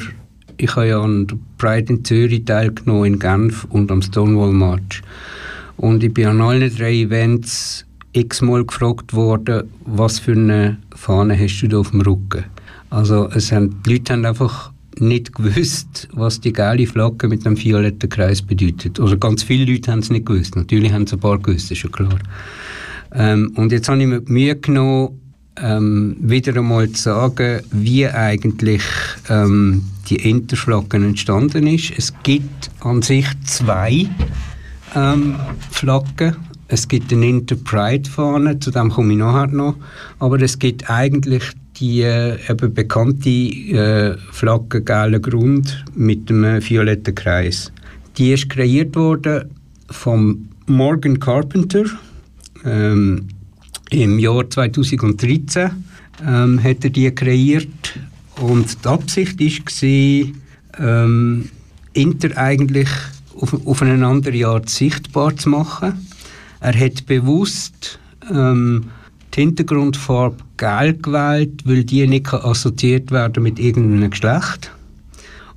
habe 0.76 0.88
ja 0.88 1.00
an 1.00 1.26
der 1.26 1.38
Pride 1.58 1.92
in 1.92 2.04
Zürich 2.04 2.44
teilgenommen, 2.44 3.04
in 3.04 3.18
Genf 3.18 3.64
und 3.70 3.90
am 3.90 4.02
Stonewall 4.02 4.52
March. 4.52 5.02
Und 5.76 6.02
ich 6.02 6.12
bin 6.12 6.26
an 6.26 6.40
allen 6.40 6.74
drei 6.74 6.94
Events 6.94 7.84
x-mal 8.12 8.64
gefragt 8.64 9.14
worden, 9.14 9.70
was 9.84 10.18
für 10.18 10.32
eine 10.32 10.78
Fahne 10.94 11.38
hast 11.38 11.60
du 11.60 11.68
da 11.68 11.78
auf 11.78 11.90
dem 11.90 12.00
Rücken? 12.00 12.44
Also 12.90 13.28
es 13.28 13.52
haben, 13.52 13.80
die 13.84 13.92
Leute 13.92 14.14
haben 14.14 14.24
einfach 14.24 14.72
nicht 14.98 15.34
gewusst, 15.34 16.08
was 16.12 16.40
die 16.40 16.52
gelbe 16.52 16.86
Flagge 16.86 17.28
mit 17.28 17.44
dem 17.44 17.56
violetten 17.56 18.08
Kreis 18.08 18.42
bedeutet. 18.42 18.98
Oder 18.98 19.16
ganz 19.16 19.42
viele 19.42 19.70
Leute 19.70 19.92
haben 19.92 20.00
es 20.00 20.10
nicht 20.10 20.26
gewusst. 20.26 20.56
Natürlich 20.56 20.92
haben 20.92 21.04
es 21.04 21.12
ein 21.12 21.20
paar 21.20 21.38
gewusst, 21.38 21.70
ist 21.70 21.78
schon 21.78 21.92
klar. 21.92 22.18
Ähm, 23.12 23.52
und 23.56 23.70
jetzt 23.70 23.88
habe 23.88 24.00
ich 24.00 24.06
mir 24.06 24.20
die 24.20 24.32
Mühe 24.32 24.56
genommen, 24.56 25.20
ähm, 25.62 26.16
wieder 26.20 26.56
einmal 26.56 26.90
zu 26.90 27.02
sagen, 27.02 27.60
wie 27.70 28.06
eigentlich 28.06 28.82
ähm, 29.28 29.84
die 30.08 30.16
Interflaggen 30.16 31.04
entstanden 31.04 31.66
ist. 31.66 31.92
Es 31.96 32.12
gibt 32.22 32.70
an 32.80 33.02
sich 33.02 33.26
zwei 33.44 34.06
ähm, 34.94 35.36
Flaggen. 35.70 36.36
Es 36.68 36.86
gibt 36.86 37.12
eine 37.12 37.26
Interpride-Fahne, 37.26 38.58
zu 38.60 38.70
dem 38.70 38.90
komme 38.90 39.12
ich 39.12 39.18
nachher 39.18 39.46
noch. 39.46 39.76
Aber 40.18 40.40
es 40.40 40.58
gibt 40.58 40.90
eigentlich 40.90 41.44
die 41.76 42.02
äh, 42.02 42.38
eben 42.50 42.74
bekannte 42.74 43.30
äh, 43.30 44.16
Flagge 44.32 44.82
gelber 44.82 45.20
Grund 45.20 45.84
mit 45.94 46.28
dem 46.28 46.44
violetten 46.44 47.14
Kreis. 47.14 47.72
Die 48.16 48.32
ist 48.32 48.50
kreiert 48.50 48.96
worden 48.96 49.44
von 49.90 50.48
Morgan 50.66 51.20
Carpenter. 51.20 51.84
Ähm, 52.64 53.28
im 53.90 54.18
Jahr 54.18 54.48
2013 54.48 55.70
ähm, 56.26 56.62
hat 56.62 56.84
er 56.84 56.90
die 56.90 57.10
kreiert 57.14 57.98
und 58.40 58.84
die 58.84 58.88
Absicht 58.88 59.40
war, 59.40 60.32
ähm, 60.78 61.50
Inter 61.94 62.36
eigentlich 62.36 62.88
auf, 63.34 63.66
auf 63.66 63.82
eine 63.82 64.06
andere 64.06 64.46
Art 64.46 64.68
sichtbar 64.68 65.36
zu 65.36 65.48
machen. 65.48 66.06
Er 66.60 66.78
hat 66.78 67.06
bewusst 67.06 67.98
ähm, 68.30 68.84
die 69.34 69.40
Hintergrundfarbe 69.40 70.36
gelb 70.56 71.02
gewählt, 71.02 71.62
weil 71.64 71.84
die 71.84 72.06
nicht 72.06 72.32
assoziiert 72.32 73.10
werden 73.10 73.42
mit 73.42 73.58
irgendeinem 73.58 74.10
Geschlecht. 74.10 74.72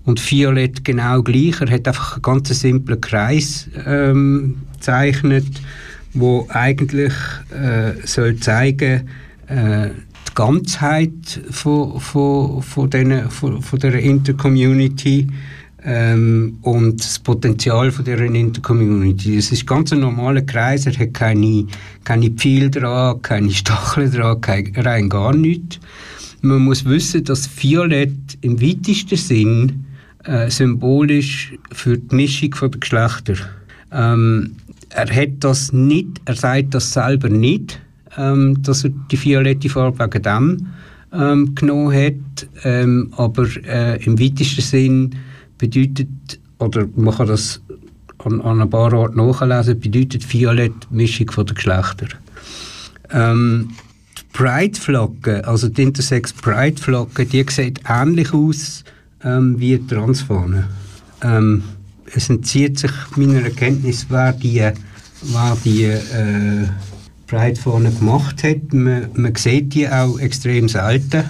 Und 0.04 0.32
Violett 0.32 0.84
genau 0.84 1.22
gleich. 1.22 1.62
Er 1.62 1.70
hat 1.70 1.88
einfach 1.88 2.14
einen 2.14 2.22
ganz 2.24 2.50
simplen 2.50 3.02
Kreis 3.02 3.70
ähm, 3.86 4.58
gezeichnet 4.74 5.46
wo 6.14 6.48
eigentlich 6.50 7.14
äh, 7.52 7.94
soll 8.06 8.38
zeigen 8.38 9.08
äh, 9.48 9.90
die 10.28 10.34
Ganzheit 10.36 11.42
von, 11.50 12.00
von, 12.00 12.62
von, 12.62 12.90
den, 12.90 13.30
von, 13.30 13.62
von 13.62 13.80
der 13.80 13.96
Intercommunity 14.00 15.28
ähm, 15.84 16.58
und 16.62 17.04
das 17.04 17.20
Potenzial 17.20 17.92
von 17.92 18.06
der 18.06 18.20
Intercommunity. 18.20 19.38
Es 19.38 19.52
ist 19.52 19.66
ganz 19.66 19.92
ein 19.92 20.02
normaler 20.02 20.42
Kreis, 20.42 20.86
er 20.86 20.98
hat 20.98 21.14
keine, 21.14 21.66
keine 22.04 22.30
Pfeile 22.30 22.70
dran, 22.70 23.22
keine 23.22 23.52
Stacheln 23.52 24.12
dran, 24.12 24.42
kein, 24.42 24.74
rein 24.76 25.10
gar 25.10 25.36
nichts. 25.36 25.80
Man 26.42 26.64
muss 26.64 26.86
wissen, 26.86 27.24
dass 27.24 27.50
Violett 27.62 28.38
im 28.42 28.62
weitesten 28.62 29.18
Sinn 29.18 29.86
äh, 30.24 30.50
symbolisch 30.50 31.54
für 31.72 31.98
die 31.98 32.16
Mischung 32.16 32.56
der 32.62 32.80
Geschlechter. 32.80 33.36
Ähm, 33.92 34.56
er 34.94 35.16
hat 35.16 35.30
das 35.40 35.72
nicht, 35.72 36.22
er 36.26 36.36
sagt 36.36 36.74
das 36.74 36.94
selber 36.94 37.30
nicht, 37.30 37.80
ähm, 38.18 38.62
dass 38.62 38.84
er 38.84 38.92
die 39.12 39.24
violette 39.24 39.70
Farbe 39.70 40.00
wegen 40.00 40.24
dem 40.24 40.68
ähm, 41.14 41.56
genommen 41.56 41.94
hat, 41.94 42.48
ähm, 42.64 43.12
aber 43.18 43.48
äh, 43.66 44.04
im 44.04 44.20
weitesten 44.20 44.62
Sinn 44.62 45.16
bedeutet, 45.58 46.08
oder 46.60 46.88
man 46.96 47.16
kann 47.16 47.28
das 47.28 47.62
an, 48.20 48.42
an 48.42 48.62
ein 48.62 48.70
paar 48.70 48.94
Orten 48.94 49.18
nachlesen, 49.18 49.80
bedeutet 49.80 50.32
Violett 50.32 50.92
Mischung 50.92 51.28
der 51.36 51.56
Geschlechter. 51.56 52.08
Ähm, 53.12 53.70
die 54.18 54.38
Pride-Flagge, 54.38 55.48
also 55.48 55.68
die 55.70 55.84
Intersex 55.84 56.34
Pride-Flagge, 56.34 57.26
die 57.26 57.46
sieht 57.50 57.82
ähnlich 57.88 58.34
aus 58.34 58.84
ähm, 59.24 59.60
wie 59.60 59.78
die 59.78 59.88
Transfahne. 59.88 60.68
Es 62.14 62.30
entzieht 62.30 62.80
sich 62.80 62.92
meiner 63.16 63.44
Erkenntnis, 63.44 64.06
wer 64.10 64.34
die, 64.34 64.60
wer 64.60 65.58
die 65.64 65.84
äh, 65.84 66.68
Pride 67.28 67.60
vorne 67.60 67.92
gemacht 67.92 68.44
hat. 68.44 68.74
Man, 68.74 69.10
man 69.14 69.36
sieht 69.36 69.74
die 69.74 69.88
auch 69.88 70.20
extrem 70.20 70.68
selten. 70.68 71.24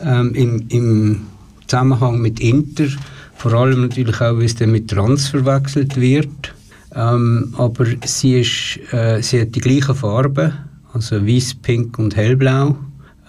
ähm, 0.00 0.34
im, 0.34 0.66
im 0.68 1.26
Zusammenhang 1.66 2.20
mit 2.20 2.40
Inter, 2.40 2.86
vor 3.34 3.52
allem 3.52 3.82
natürlich 3.82 4.20
auch, 4.20 4.38
wie 4.38 4.44
es 4.44 4.54
dann 4.54 4.72
mit 4.72 4.88
Trans 4.88 5.28
verwechselt 5.28 6.00
wird. 6.00 6.54
Ähm, 6.94 7.54
aber 7.56 7.86
sie, 8.04 8.40
ist, 8.40 8.78
äh, 8.92 9.20
sie 9.22 9.42
hat 9.42 9.54
die 9.54 9.60
gleichen 9.60 9.94
Farben, 9.94 10.52
also 10.92 11.26
weiß, 11.26 11.54
pink 11.54 11.98
und 11.98 12.16
hellblau. 12.16 12.76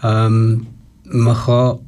Ähm, 0.04 0.68
man 1.06 1.36
kann 1.36 1.80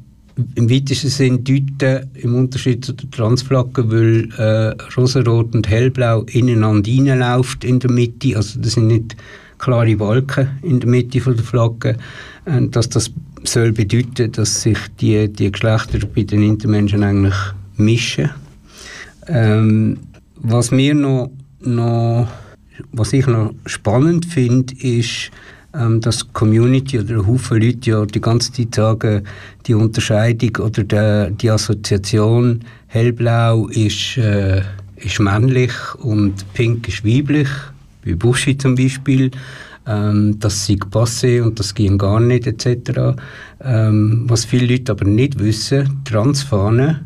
im 0.54 0.70
weitesten 0.70 1.08
Sinn 1.08 1.44
deuten, 1.44 2.10
im 2.14 2.34
Unterschied 2.34 2.84
zu 2.84 2.92
der 2.92 3.10
Transflagge, 3.10 3.90
weil 3.90 4.28
äh, 4.38 4.76
rosarot 4.96 5.54
und 5.54 5.68
hellblau 5.68 6.22
ineinander 6.22 6.90
reinläuft 6.90 7.64
in 7.64 7.80
der 7.80 7.90
Mitte, 7.90 8.36
also 8.36 8.60
das 8.60 8.72
sind 8.72 8.88
nicht 8.88 9.16
klare 9.58 9.98
Wolken 9.98 10.48
in 10.62 10.80
der 10.80 10.88
Mitte 10.88 11.20
von 11.20 11.36
der 11.36 11.44
Flagge, 11.44 11.96
äh, 12.44 12.66
dass 12.68 12.88
das 12.88 13.10
soll 13.44 13.72
bedeuten, 13.72 14.32
dass 14.32 14.62
sich 14.62 14.78
die, 15.00 15.28
die 15.28 15.50
Geschlechter 15.50 15.98
bei 16.14 16.22
den 16.22 16.42
Intermenschen 16.42 17.02
eigentlich 17.02 17.34
mischen. 17.76 18.30
Ähm, 19.26 19.98
was 20.36 20.70
mir 20.70 20.94
noch, 20.94 21.30
noch, 21.60 22.28
was 22.92 23.12
ich 23.12 23.26
noch 23.26 23.54
spannend 23.66 24.26
finde, 24.26 24.74
ist, 24.74 25.30
ähm, 25.74 26.00
dass 26.00 26.32
Community 26.32 26.98
oder 26.98 27.16
ein 27.16 27.26
Haufen 27.26 27.60
Leute 27.60 27.90
ja 27.90 28.06
die 28.06 28.20
ganze 28.20 28.52
Zeit 28.52 28.74
sagen, 28.74 29.24
die 29.66 29.74
Unterscheidung 29.74 30.64
oder 30.64 30.84
der, 30.84 31.30
die 31.30 31.50
Assoziation 31.50 32.60
hellblau 32.86 33.68
ist, 33.68 34.16
äh, 34.16 34.62
ist 34.96 35.20
männlich 35.20 35.72
und 35.98 36.52
pink 36.54 36.88
ist 36.88 37.04
weiblich, 37.04 37.48
wie 38.02 38.14
Buschi 38.14 38.56
zum 38.58 38.74
Beispiel. 38.74 39.30
Ähm, 39.86 40.38
das 40.40 40.66
sei 40.66 40.74
passé 40.74 41.40
und 41.42 41.58
das 41.58 41.74
ging 41.74 41.98
gar 41.98 42.20
nicht 42.20 42.46
etc. 42.46 43.16
Ähm, 43.62 44.24
was 44.28 44.44
viele 44.44 44.66
Leute 44.66 44.92
aber 44.92 45.04
nicht 45.04 45.38
wissen, 45.38 46.00
Transfahne 46.04 47.04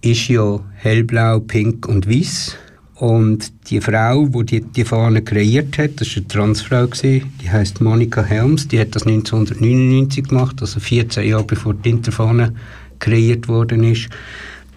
ist 0.00 0.28
ja 0.28 0.60
hellblau, 0.74 1.40
pink 1.40 1.86
und 1.86 2.08
weiß 2.08 2.56
und 3.04 3.52
die 3.68 3.82
Frau, 3.82 4.26
die 4.28 4.46
die, 4.46 4.60
die 4.62 4.84
Fahne 4.84 5.20
kreiert 5.20 5.76
hat, 5.76 6.00
das 6.00 6.08
war 6.08 6.16
eine 6.16 6.28
Transfrau, 6.28 6.86
gewesen, 6.86 7.30
die 7.42 7.50
heißt 7.50 7.82
Monika 7.82 8.22
Helms, 8.22 8.66
die 8.66 8.80
hat 8.80 8.96
das 8.96 9.06
1999 9.06 10.28
gemacht, 10.28 10.56
also 10.62 10.80
14 10.80 11.28
Jahre 11.28 11.44
bevor 11.44 11.74
die 11.74 11.90
Interfahne 11.90 12.54
kreiert 13.00 13.46
worden 13.46 13.84
ist. 13.84 14.08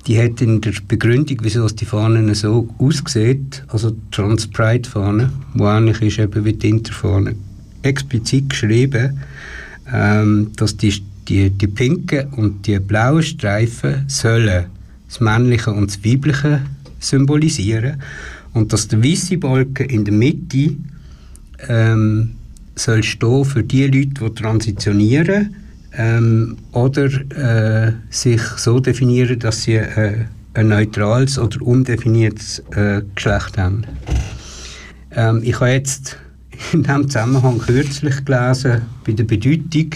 Die 0.07 0.22
hat 0.22 0.41
in 0.41 0.60
der 0.60 0.74
Begründung, 0.89 1.38
wieso 1.41 1.65
die 1.67 1.86
Fahne 1.86 2.36
so 2.36 2.67
aussieht, 2.79 3.63
also 3.69 3.91
die 3.91 4.12
Trans 4.12 4.46
Pride 4.46 4.89
Fahne, 4.89 5.31
die 5.53 5.63
ähnlich 5.63 6.01
ist 6.01 6.19
eben 6.19 6.43
wie 6.43 6.51
die 6.51 6.67
Interfahne, 6.67 7.34
explizit 7.84 8.50
geschrieben, 8.50 9.22
ähm, 9.93 10.51
dass 10.57 10.75
die, 10.75 11.01
die, 11.29 11.50
die 11.50 11.67
pinken 11.67 12.27
und 12.34 12.67
die 12.67 12.77
blauen 12.79 13.24
Streifen 13.24 14.03
sollen 14.07 14.65
das 15.07 15.22
Männliche 15.22 15.72
und 15.72 15.89
das 15.89 16.03
Weibliche 16.03 16.62
symbolisieren 16.99 18.01
und 18.53 18.73
dass 18.73 18.87
der 18.87 19.03
weiße 19.03 19.37
Balken 19.37 19.89
in 19.89 20.05
der 20.05 20.13
Mitte 20.13 20.75
ähm, 21.67 22.35
soll 22.75 23.03
stehen 23.03 23.45
für 23.45 23.63
die 23.63 23.87
Leute, 23.87 24.29
die 24.29 24.33
transitionieren 24.35 25.55
ähm, 25.93 26.57
oder 26.71 27.05
äh, 27.05 27.93
sich 28.09 28.41
so 28.41 28.79
definieren, 28.79 29.39
dass 29.39 29.63
sie 29.63 29.75
äh, 29.75 30.25
ein 30.53 30.69
neutrales 30.69 31.37
oder 31.37 31.61
undefiniertes 31.61 32.63
äh, 32.71 33.01
Geschlecht 33.15 33.57
haben. 33.57 33.83
Ähm, 35.11 35.41
ich 35.43 35.55
habe 35.55 35.71
jetzt 35.71 36.17
in 36.73 36.83
diesem 36.83 37.09
Zusammenhang 37.09 37.59
kürzlich 37.59 38.25
gelesen, 38.25 38.81
bei 39.05 39.13
der 39.13 39.23
Bedeutung 39.23 39.89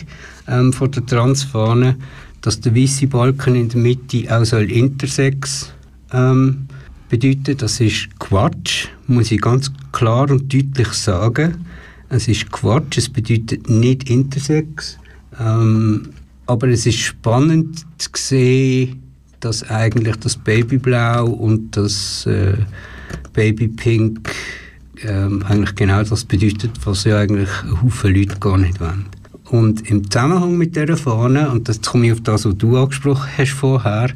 ähm, 0.47 0.73
von 0.73 0.91
der 0.91 1.05
Transfahne, 1.05 1.95
dass 2.41 2.59
der 2.59 2.75
weiße 2.75 3.07
Balken 3.07 3.55
in 3.55 3.69
der 3.69 3.79
Mitte 3.79 4.25
auch 4.35 4.45
soll 4.45 4.71
intersex 4.71 5.71
ähm, 6.11 6.67
bedeutet, 7.11 7.61
das 7.61 7.81
ist 7.81 8.07
Quatsch, 8.19 8.87
muss 9.07 9.31
ich 9.31 9.41
ganz 9.41 9.69
klar 9.91 10.31
und 10.31 10.51
deutlich 10.51 10.87
sagen. 10.93 11.65
Es 12.09 12.29
ist 12.29 12.49
Quatsch, 12.51 12.97
es 12.97 13.09
bedeutet 13.09 13.69
nicht 13.69 14.09
Intersex. 14.09 14.97
Ähm, 15.37 16.09
aber 16.45 16.69
es 16.69 16.85
ist 16.85 16.99
spannend 16.99 17.85
zu 17.97 18.09
sehen, 18.15 19.03
dass 19.41 19.69
eigentlich 19.69 20.15
das 20.17 20.37
Babyblau 20.37 21.25
und 21.27 21.75
das 21.75 22.25
äh, 22.27 22.53
Babypink 23.33 24.29
ähm, 25.03 25.43
eigentlich 25.47 25.75
genau 25.75 26.03
das 26.03 26.23
bedeutet, 26.23 26.71
was 26.85 27.03
ja 27.03 27.19
eigentlich 27.19 27.49
Haufen 27.81 28.15
Leute 28.15 28.39
gar 28.39 28.57
nicht 28.57 28.79
wollen. 28.79 29.05
Und 29.49 29.89
im 29.89 30.09
Zusammenhang 30.09 30.57
mit 30.57 30.77
dieser 30.77 30.95
Fahne, 30.95 31.49
und 31.51 31.67
das 31.67 31.81
komme 31.81 32.05
ich 32.05 32.13
auf 32.13 32.21
das, 32.21 32.45
was 32.45 32.57
du 32.57 32.77
angesprochen 32.77 33.29
hast 33.37 33.51
vorher, 33.51 34.11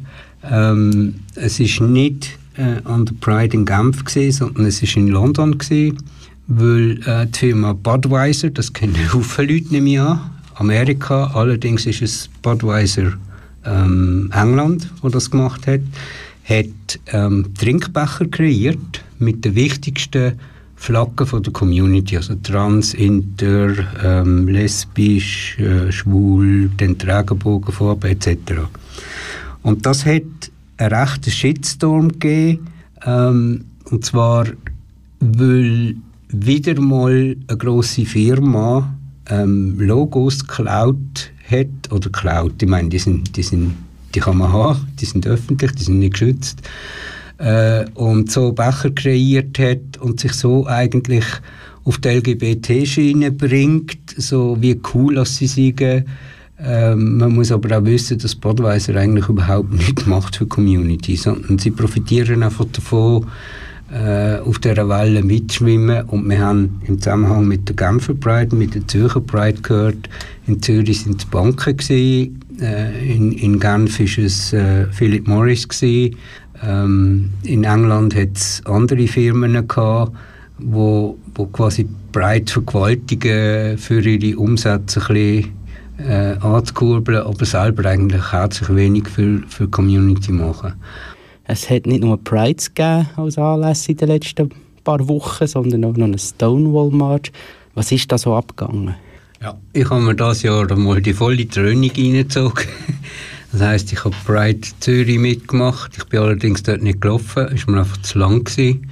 ähm, 0.50 1.16
es 1.34 1.60
ist 1.60 1.80
nicht 1.82 2.38
äh, 2.56 2.80
an 2.84 3.06
der 3.06 3.14
Pride 3.20 3.56
in 3.56 3.64
Genf 3.64 4.04
gewesen, 4.04 4.32
sondern 4.32 4.66
es 4.66 4.82
war 4.82 4.96
in 4.96 5.08
London 5.08 5.58
gewesen, 5.58 5.98
weil 6.46 7.00
äh, 7.06 7.26
die 7.26 7.38
Firma 7.38 7.72
Budweiser, 7.72 8.50
das 8.50 8.72
kennen 8.72 8.94
viele 9.22 9.54
Leute 9.54 9.68
nicht 9.70 9.82
mehr 9.82 10.06
an, 10.06 10.30
Amerika, 10.54 11.32
allerdings 11.34 11.86
ist 11.86 12.02
es 12.02 12.30
Budweiser 12.42 13.12
ähm, 13.64 14.30
England, 14.34 14.88
wo 15.02 15.08
das 15.08 15.30
gemacht 15.30 15.66
hat, 15.66 15.80
hat 16.44 17.00
ähm, 17.08 17.46
Trinkbecher 17.58 18.26
kreiert 18.26 19.04
mit 19.18 19.44
den 19.44 19.54
wichtigsten 19.54 20.38
Flaggen 20.76 21.26
von 21.26 21.42
der 21.42 21.52
Community, 21.52 22.16
also 22.16 22.34
trans, 22.36 22.94
inter, 22.94 23.72
ähm, 24.04 24.46
lesbisch, 24.46 25.58
äh, 25.58 25.90
schwul, 25.90 26.68
den 26.68 26.96
Regenbogenfarbe 27.00 28.10
etc. 28.10 28.36
Und 29.62 29.84
das 29.84 30.04
hat 30.06 30.22
einen 30.76 30.92
rechten 30.92 31.30
Shitstorm 31.30 32.08
gegeben. 32.08 32.66
Ähm, 33.04 33.64
und 33.90 34.04
zwar, 34.04 34.46
weil 35.20 35.96
wieder 36.28 36.80
mal 36.80 37.36
eine 37.46 37.58
grosse 37.58 38.04
Firma 38.04 38.96
ähm, 39.28 39.78
Logos 39.78 40.46
geklaut 40.46 41.30
hat, 41.48 41.92
oder 41.92 42.10
geklaut, 42.10 42.62
ich 42.62 42.68
meine, 42.68 42.88
die, 42.88 42.98
sind, 42.98 43.36
die, 43.36 43.42
sind, 43.42 43.74
die 44.14 44.20
kann 44.20 44.38
man 44.38 44.52
haben, 44.52 44.86
die 45.00 45.04
sind 45.04 45.26
öffentlich, 45.26 45.72
die 45.72 45.84
sind 45.84 46.00
nicht 46.00 46.14
geschützt, 46.14 46.62
äh, 47.38 47.84
und 47.94 48.30
so 48.30 48.52
Becher 48.52 48.90
kreiert 48.90 49.58
hat 49.58 49.98
und 50.00 50.20
sich 50.20 50.32
so 50.32 50.66
eigentlich 50.66 51.24
auf 51.84 51.98
die 51.98 52.08
LGBT-Schiene 52.08 53.30
bringt, 53.30 54.14
so 54.16 54.56
wie 54.60 54.80
cool 54.92 55.14
dass 55.14 55.36
sie 55.36 55.46
sagen, 55.46 56.04
ähm, 56.58 57.18
man 57.18 57.34
muss 57.34 57.52
aber 57.52 57.78
auch 57.78 57.84
wissen, 57.84 58.18
dass 58.18 58.34
Budweiser 58.34 58.96
eigentlich 58.96 59.28
überhaupt 59.28 59.72
nichts 59.72 60.06
macht 60.06 60.36
für 60.36 60.44
die 60.44 60.48
Community, 60.48 61.16
sondern 61.16 61.58
sie 61.58 61.70
profitieren 61.70 62.42
einfach 62.42 62.66
davon, 62.72 63.26
äh, 63.92 64.38
auf 64.38 64.58
dieser 64.58 64.88
Welle 64.88 65.22
mitschwimmen. 65.22 66.04
Und 66.06 66.28
wir 66.28 66.40
haben 66.40 66.80
im 66.86 66.98
Zusammenhang 67.00 67.46
mit 67.46 67.68
der 67.68 67.76
Genfer 67.76 68.14
Pride, 68.14 68.56
mit 68.56 68.74
der 68.74 68.86
Zürcher 68.88 69.20
Pride 69.20 69.60
gehört, 69.60 70.08
in 70.46 70.60
Zürich 70.62 71.02
sind 71.02 71.20
es 71.20 71.26
Banken 71.26 71.76
äh, 72.60 73.14
in, 73.14 73.32
in 73.32 73.60
Genf 73.60 74.00
war 74.00 74.24
es 74.24 74.52
äh, 74.52 74.86
Philip 74.86 75.28
Morris 75.28 75.68
gewesen, 75.68 76.16
ähm, 76.64 77.30
in 77.42 77.64
England 77.64 78.14
hat 78.14 78.34
es 78.34 78.62
andere 78.64 79.06
Firmen 79.06 79.68
gehabt, 79.68 80.12
wo, 80.58 81.18
wo 81.34 81.46
quasi 81.46 81.86
Pride 82.12 82.50
vergewaltigen 82.50 83.76
für 83.76 84.00
ihre 84.00 84.38
Umsätze 84.38 85.00
ein 85.00 85.06
bisschen 85.06 85.55
äh, 85.98 86.36
anzukurbeln, 86.40 87.22
aber 87.22 87.44
selber 87.44 87.88
eigentlich 87.88 88.32
herzlich 88.32 88.74
wenig 88.74 89.08
für, 89.08 89.42
für 89.48 89.64
die 89.64 89.70
Community 89.70 90.32
machen. 90.32 90.74
Es 91.44 91.70
hat 91.70 91.86
nicht 91.86 92.02
nur 92.02 92.22
Prides 92.22 92.74
gegeben 92.74 93.08
als 93.16 93.38
Anlässe 93.38 93.92
in 93.92 93.98
den 93.98 94.08
letzten 94.08 94.50
paar 94.82 95.06
Wochen, 95.08 95.46
sondern 95.46 95.84
auch 95.84 95.96
noch 95.96 96.04
einen 96.04 96.18
Stonewall 96.18 96.90
March. 96.90 97.32
Was 97.74 97.92
ist 97.92 98.10
da 98.10 98.18
so 98.18 98.34
abgegangen? 98.34 98.94
Ja, 99.42 99.56
ich 99.72 99.88
habe 99.90 100.00
mir 100.00 100.14
dieses 100.14 100.42
Jahr 100.42 100.74
mal 100.76 101.00
die 101.02 101.12
volle 101.12 101.44
Dröhnung 101.46 101.90
reingezogen. 101.90 102.64
Das 103.52 103.60
heisst, 103.62 103.92
ich 103.92 104.04
habe 104.04 104.14
Pride 104.26 104.68
Zürich 104.80 105.18
mitgemacht. 105.18 105.92
Ich 105.96 106.04
bin 106.06 106.20
allerdings 106.20 106.62
dort 106.64 106.82
nicht 106.82 107.00
gelaufen, 107.00 107.46
es 107.54 107.66
war 107.66 107.74
mir 107.74 107.80
einfach 107.80 108.02
zu 108.02 108.18
lang. 108.18 108.44
Gewesen. 108.44 108.90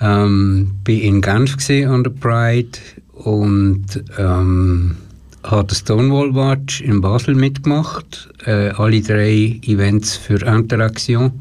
Ähm, 0.00 0.70
bin 0.84 1.00
in 1.00 1.20
Genf 1.20 1.56
an 1.68 2.04
der 2.04 2.10
Pride 2.10 2.78
und 3.12 3.84
ähm, 4.16 4.96
den 5.42 5.74
Stonewall 5.74 6.32
March 6.32 6.80
in 6.80 7.00
Basel 7.00 7.34
mitgemacht. 7.34 8.28
Äh, 8.44 8.70
alle 8.70 9.00
drei 9.00 9.60
Events 9.62 10.16
für 10.16 10.40
Interaction 10.46 11.32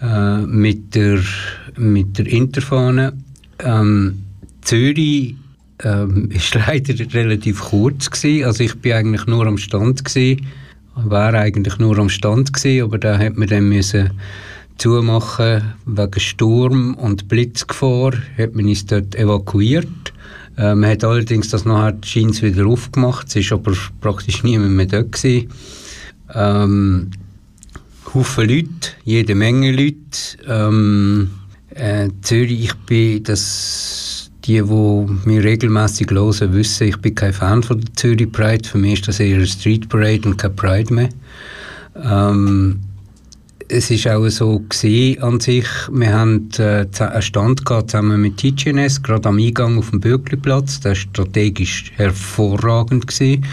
äh, 0.00 0.38
mit, 0.38 0.94
der, 0.94 1.20
mit 1.76 2.18
der 2.18 2.26
Interfahne. 2.26 3.12
Ähm, 3.58 4.22
Zürich 4.62 5.34
ähm, 5.82 6.30
leider 6.54 7.14
relativ 7.14 7.60
kurz 7.60 8.10
gewesen. 8.10 8.44
Also 8.44 8.64
ich 8.64 8.74
bin 8.76 8.92
eigentlich 8.92 9.26
nur 9.26 9.46
am 9.46 9.58
Stand 9.58 10.04
gewesen. 10.04 10.46
War 10.94 11.34
eigentlich 11.34 11.78
nur 11.78 11.98
am 11.98 12.08
Stand 12.08 12.52
gewesen, 12.52 12.84
aber 12.84 12.98
da 12.98 13.18
hat 13.18 13.36
man 13.36 13.48
dann 13.48 13.68
müssen 13.68 14.10
zumachen 14.78 15.74
wegen 15.86 16.20
Sturm 16.20 16.94
und 16.94 17.28
Blitzgefahr. 17.28 18.12
Hat 18.36 18.54
man 18.54 18.66
uns 18.66 18.86
dort 18.86 19.14
evakuiert. 19.14 20.12
Äh, 20.58 20.74
man 20.74 20.90
hat 20.90 21.04
allerdings 21.04 21.48
das 21.48 21.64
nachher 21.64 21.96
scheint 22.04 22.42
wieder 22.42 22.66
aufgemacht. 22.66 23.34
Es 23.34 23.50
war 23.50 23.58
aber 23.58 23.72
praktisch 24.00 24.42
niemand 24.42 24.72
mehr 24.72 24.86
dort 24.86 25.12
gewesen. 25.12 25.48
Ähm, 26.34 27.10
Haufen 28.12 28.48
Leute, 28.48 28.90
jede 29.04 29.34
Menge 29.34 29.70
Leute. 29.70 29.96
Ähm, 30.46 31.30
äh, 31.70 32.08
Zürich, 32.22 32.64
ich 32.64 32.74
bin 32.74 33.22
das, 33.22 34.30
die, 34.44 34.62
die 34.62 35.28
mich 35.28 35.44
regelmäßig 35.44 36.10
hören, 36.10 36.52
wissen, 36.54 36.88
ich 36.88 36.96
bin 36.96 37.14
kein 37.14 37.32
Fan 37.32 37.62
von 37.62 37.80
der 37.80 37.94
Zürich 37.94 38.32
Pride. 38.32 38.68
Für 38.68 38.78
mich 38.78 38.94
ist 38.94 39.08
das 39.08 39.20
eher 39.20 39.36
eine 39.36 39.46
Street 39.46 39.88
Parade 39.88 40.28
und 40.28 40.38
kein 40.38 40.56
Pride 40.56 40.92
mehr. 40.92 41.10
Ähm, 42.02 42.80
es 43.68 43.90
ist 43.90 44.08
auch 44.08 44.28
so 44.28 44.60
gesehen 44.68 45.22
an 45.22 45.40
sich. 45.40 45.66
Wir 45.92 46.12
haben 46.12 46.48
äh, 46.58 46.86
einen 46.98 47.22
Stand 47.22 47.66
gehabt, 47.66 47.90
zusammen 47.90 48.20
mit 48.20 48.38
TGNS, 48.38 49.02
gerade 49.02 49.28
am 49.28 49.38
Eingang 49.38 49.78
auf 49.78 49.90
dem 49.90 50.00
Bürgliplatz. 50.00 50.80
Der 50.80 50.92
war 50.92 50.96
strategisch 50.96 51.92
hervorragend 51.96 53.06
gewesen. 53.06 53.44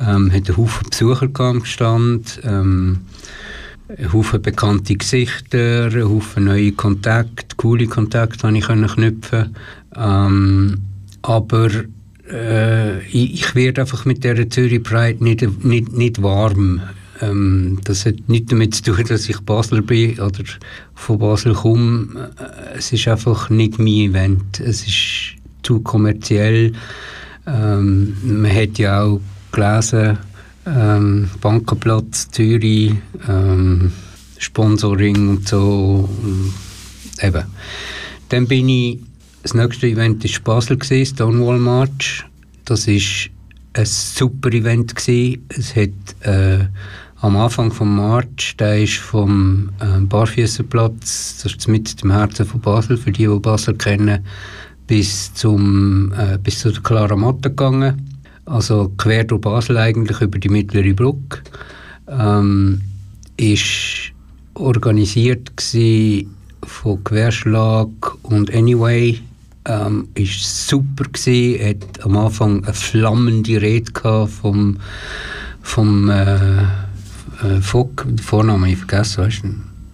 Ähm, 0.00 0.32
hat 0.32 0.48
einen 0.48 0.56
Haufen 0.56 0.88
Besucher 0.88 1.28
am 1.36 1.64
Stand. 1.64 2.40
Ähm, 2.44 3.00
Haufen 4.12 4.40
bekannte 4.40 4.96
Gesichter, 4.96 5.90
ein 5.92 6.08
Haufen 6.08 6.44
neue 6.44 6.72
Kontakte, 6.72 7.54
coole 7.56 7.86
Kontakte, 7.86 8.50
die 8.50 8.58
ich 8.58 8.66
knüpfen 8.66 9.54
ähm, 9.94 10.78
Aber 11.20 11.68
äh, 12.32 13.06
ich, 13.06 13.34
ich 13.34 13.54
werde 13.54 13.82
einfach 13.82 14.06
mit 14.06 14.24
der 14.24 14.48
Zürich 14.48 14.82
Pride 14.82 15.22
nicht, 15.22 15.64
nicht, 15.64 15.92
nicht 15.92 16.22
warm. 16.22 16.80
Ähm, 17.30 17.80
das 17.84 18.06
hat 18.06 18.28
nichts 18.28 18.50
damit 18.50 18.74
zu 18.74 18.82
tun, 18.82 19.04
dass 19.08 19.28
ich 19.28 19.40
Basler 19.40 19.82
bin 19.82 20.18
oder 20.20 20.44
von 20.94 21.18
Basel 21.18 21.54
komme. 21.54 22.30
Äh, 22.38 22.78
es 22.78 22.92
ist 22.92 23.08
einfach 23.08 23.50
nicht 23.50 23.78
mein 23.78 23.88
Event. 23.88 24.60
Es 24.60 24.86
ist 24.86 25.36
zu 25.62 25.80
kommerziell. 25.80 26.72
Ähm, 27.46 28.16
man 28.22 28.54
hat 28.54 28.78
ja 28.78 29.02
auch 29.02 29.20
gelesen, 29.52 30.18
ähm, 30.66 31.30
Bankenplatz 31.40 32.30
Zürich, 32.30 32.94
ähm, 33.28 33.92
Sponsoring 34.38 35.28
und 35.28 35.48
so. 35.48 36.08
Eben. 37.20 37.44
Dann 38.30 38.48
bin 38.48 38.68
ich, 38.68 38.98
das 39.42 39.54
nächste 39.54 39.86
Event 39.86 40.24
war 40.24 40.54
Basel, 40.54 40.76
gewesen, 40.76 41.14
Stonewall 41.14 41.58
March. 41.58 42.24
Das 42.64 42.86
war 42.86 42.94
ein 43.74 43.86
super 43.86 44.52
Event. 44.52 44.96
Gewesen. 44.96 45.46
Es 45.48 45.76
hat 45.76 45.90
äh, 46.26 46.66
am 47.24 47.38
Anfang 47.38 47.72
vom 47.72 47.96
March, 47.96 48.54
der 48.58 48.82
ist 48.82 48.98
vom 48.98 49.70
äh, 49.80 50.00
Barfüßerplatz, 50.00 51.40
das 51.42 51.52
ist 51.52 51.68
mit 51.68 52.02
dem 52.02 52.10
Herzen 52.10 52.44
von 52.44 52.60
Basel, 52.60 52.98
für 52.98 53.12
die, 53.12 53.26
die 53.26 53.38
Basel 53.38 53.74
kennen, 53.76 54.22
bis, 54.86 55.32
zum, 55.32 56.12
äh, 56.12 56.36
bis 56.36 56.58
zu 56.58 56.70
der 56.70 56.82
Clara 56.82 57.16
Matta 57.16 57.48
gegangen 57.48 58.10
also 58.44 58.92
quer 58.98 59.24
durch 59.24 59.40
Basel 59.40 59.78
eigentlich 59.78 60.20
über 60.20 60.38
die 60.38 60.50
mittlere 60.50 60.92
Brücke. 60.92 61.40
Ähm, 62.08 62.82
ist 63.38 64.12
organisiert 64.52 65.50
von 66.62 67.04
Querschlag 67.04 67.88
und 68.24 68.54
Anyway. 68.54 69.18
Ähm, 69.64 70.08
ist 70.12 70.68
super 70.68 71.04
gewesen, 71.04 71.66
hat 71.66 72.04
am 72.04 72.18
Anfang 72.18 72.62
eine 72.64 72.74
flammende 72.74 73.62
Rede 73.62 74.28
vom 74.28 74.76
vom 75.62 76.10
äh, 76.10 76.64
äh, 77.42 77.60
Fock, 77.60 78.04
den 78.06 78.18
Vornamen 78.18 78.70
ich 78.70 78.78
vergessen, 78.78 79.24
weißt 79.24 79.42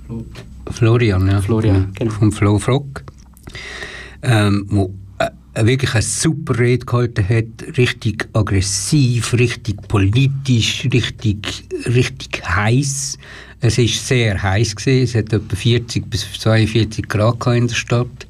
du? 0.08 0.24
Florian, 0.70 1.26
ja. 1.26 1.40
Florian, 1.40 1.92
genau. 1.94 2.10
Vom 2.10 2.32
Flo 2.32 2.58
Frock. 2.58 3.04
Ähm, 4.22 4.66
wo 4.68 4.92
wirklich 5.54 5.94
eine 5.94 6.02
super 6.02 6.58
Rede 6.58 6.86
gehalten 6.86 7.28
hat, 7.28 7.76
richtig 7.76 8.28
aggressiv, 8.32 9.32
richtig 9.34 9.76
politisch, 9.88 10.88
richtig, 10.92 11.64
richtig 11.86 12.42
heiß. 12.46 13.18
Es 13.60 13.78
ist 13.78 14.06
sehr 14.06 14.42
heiß 14.42 14.76
gewesen. 14.76 15.04
Es 15.04 15.14
hat 15.14 15.32
etwa 15.32 15.56
40 15.56 16.08
bis 16.08 16.26
42 16.38 17.08
Grad 17.08 17.46
in 17.48 17.68
der 17.68 17.74
Stadt. 17.74 18.26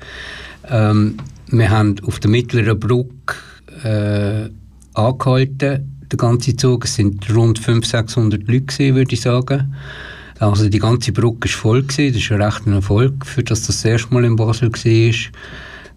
Ähm, 0.68 1.16
wir 1.48 1.70
haben 1.70 1.96
auf 2.06 2.20
der 2.20 2.30
mittleren 2.30 2.78
Brücke 2.78 3.36
äh, 3.84 4.50
angehalten, 4.94 5.99
der 6.10 6.16
ganze 6.16 6.56
Zug. 6.56 6.84
Es 6.84 6.94
sind 6.94 7.28
rund 7.34 7.58
500, 7.58 8.08
600 8.08 8.48
Leute 8.48 8.94
würde 8.94 9.14
ich 9.14 9.20
sagen. 9.20 9.74
Also 10.38 10.68
die 10.68 10.78
ganze 10.78 11.12
Brücke 11.12 11.48
war 11.48 11.56
voll 11.56 11.82
gewesen. 11.82 12.14
Das 12.14 12.22
ist 12.22 12.32
ein 12.32 12.42
rechter 12.42 12.72
Erfolg, 12.72 13.26
für 13.26 13.42
das, 13.42 13.66
das 13.66 13.84
erste 13.84 14.12
Mal 14.14 14.24
in 14.24 14.36
Basel 14.36 14.72
war. 14.72 15.14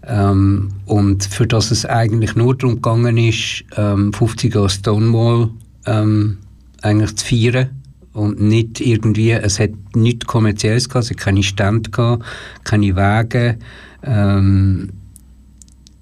Ähm, 0.06 0.68
und 0.84 1.24
für 1.24 1.46
das 1.46 1.70
es 1.70 1.86
eigentlich 1.86 2.36
nur 2.36 2.56
darum 2.56 2.76
gegangen 2.76 3.16
ist, 3.16 3.64
ähm, 3.76 4.12
50 4.12 4.54
Jahre 4.54 4.68
Stonewall 4.68 5.50
ähm, 5.86 6.38
eigentlich 6.82 7.16
zu 7.16 7.24
feiern 7.24 7.70
und 8.12 8.40
nicht 8.40 8.80
irgendwie, 8.80 9.30
es 9.30 9.58
hat 9.58 9.70
nichts 9.94 10.26
Kommerzielles 10.26 10.88
gehabt, 10.88 11.04
es 11.04 11.10
hat 11.10 11.16
keine 11.16 11.42
Stände 11.42 11.90
gehabt, 11.90 12.24
keine 12.64 12.94
Wege, 12.96 13.58
ähm, 14.02 14.90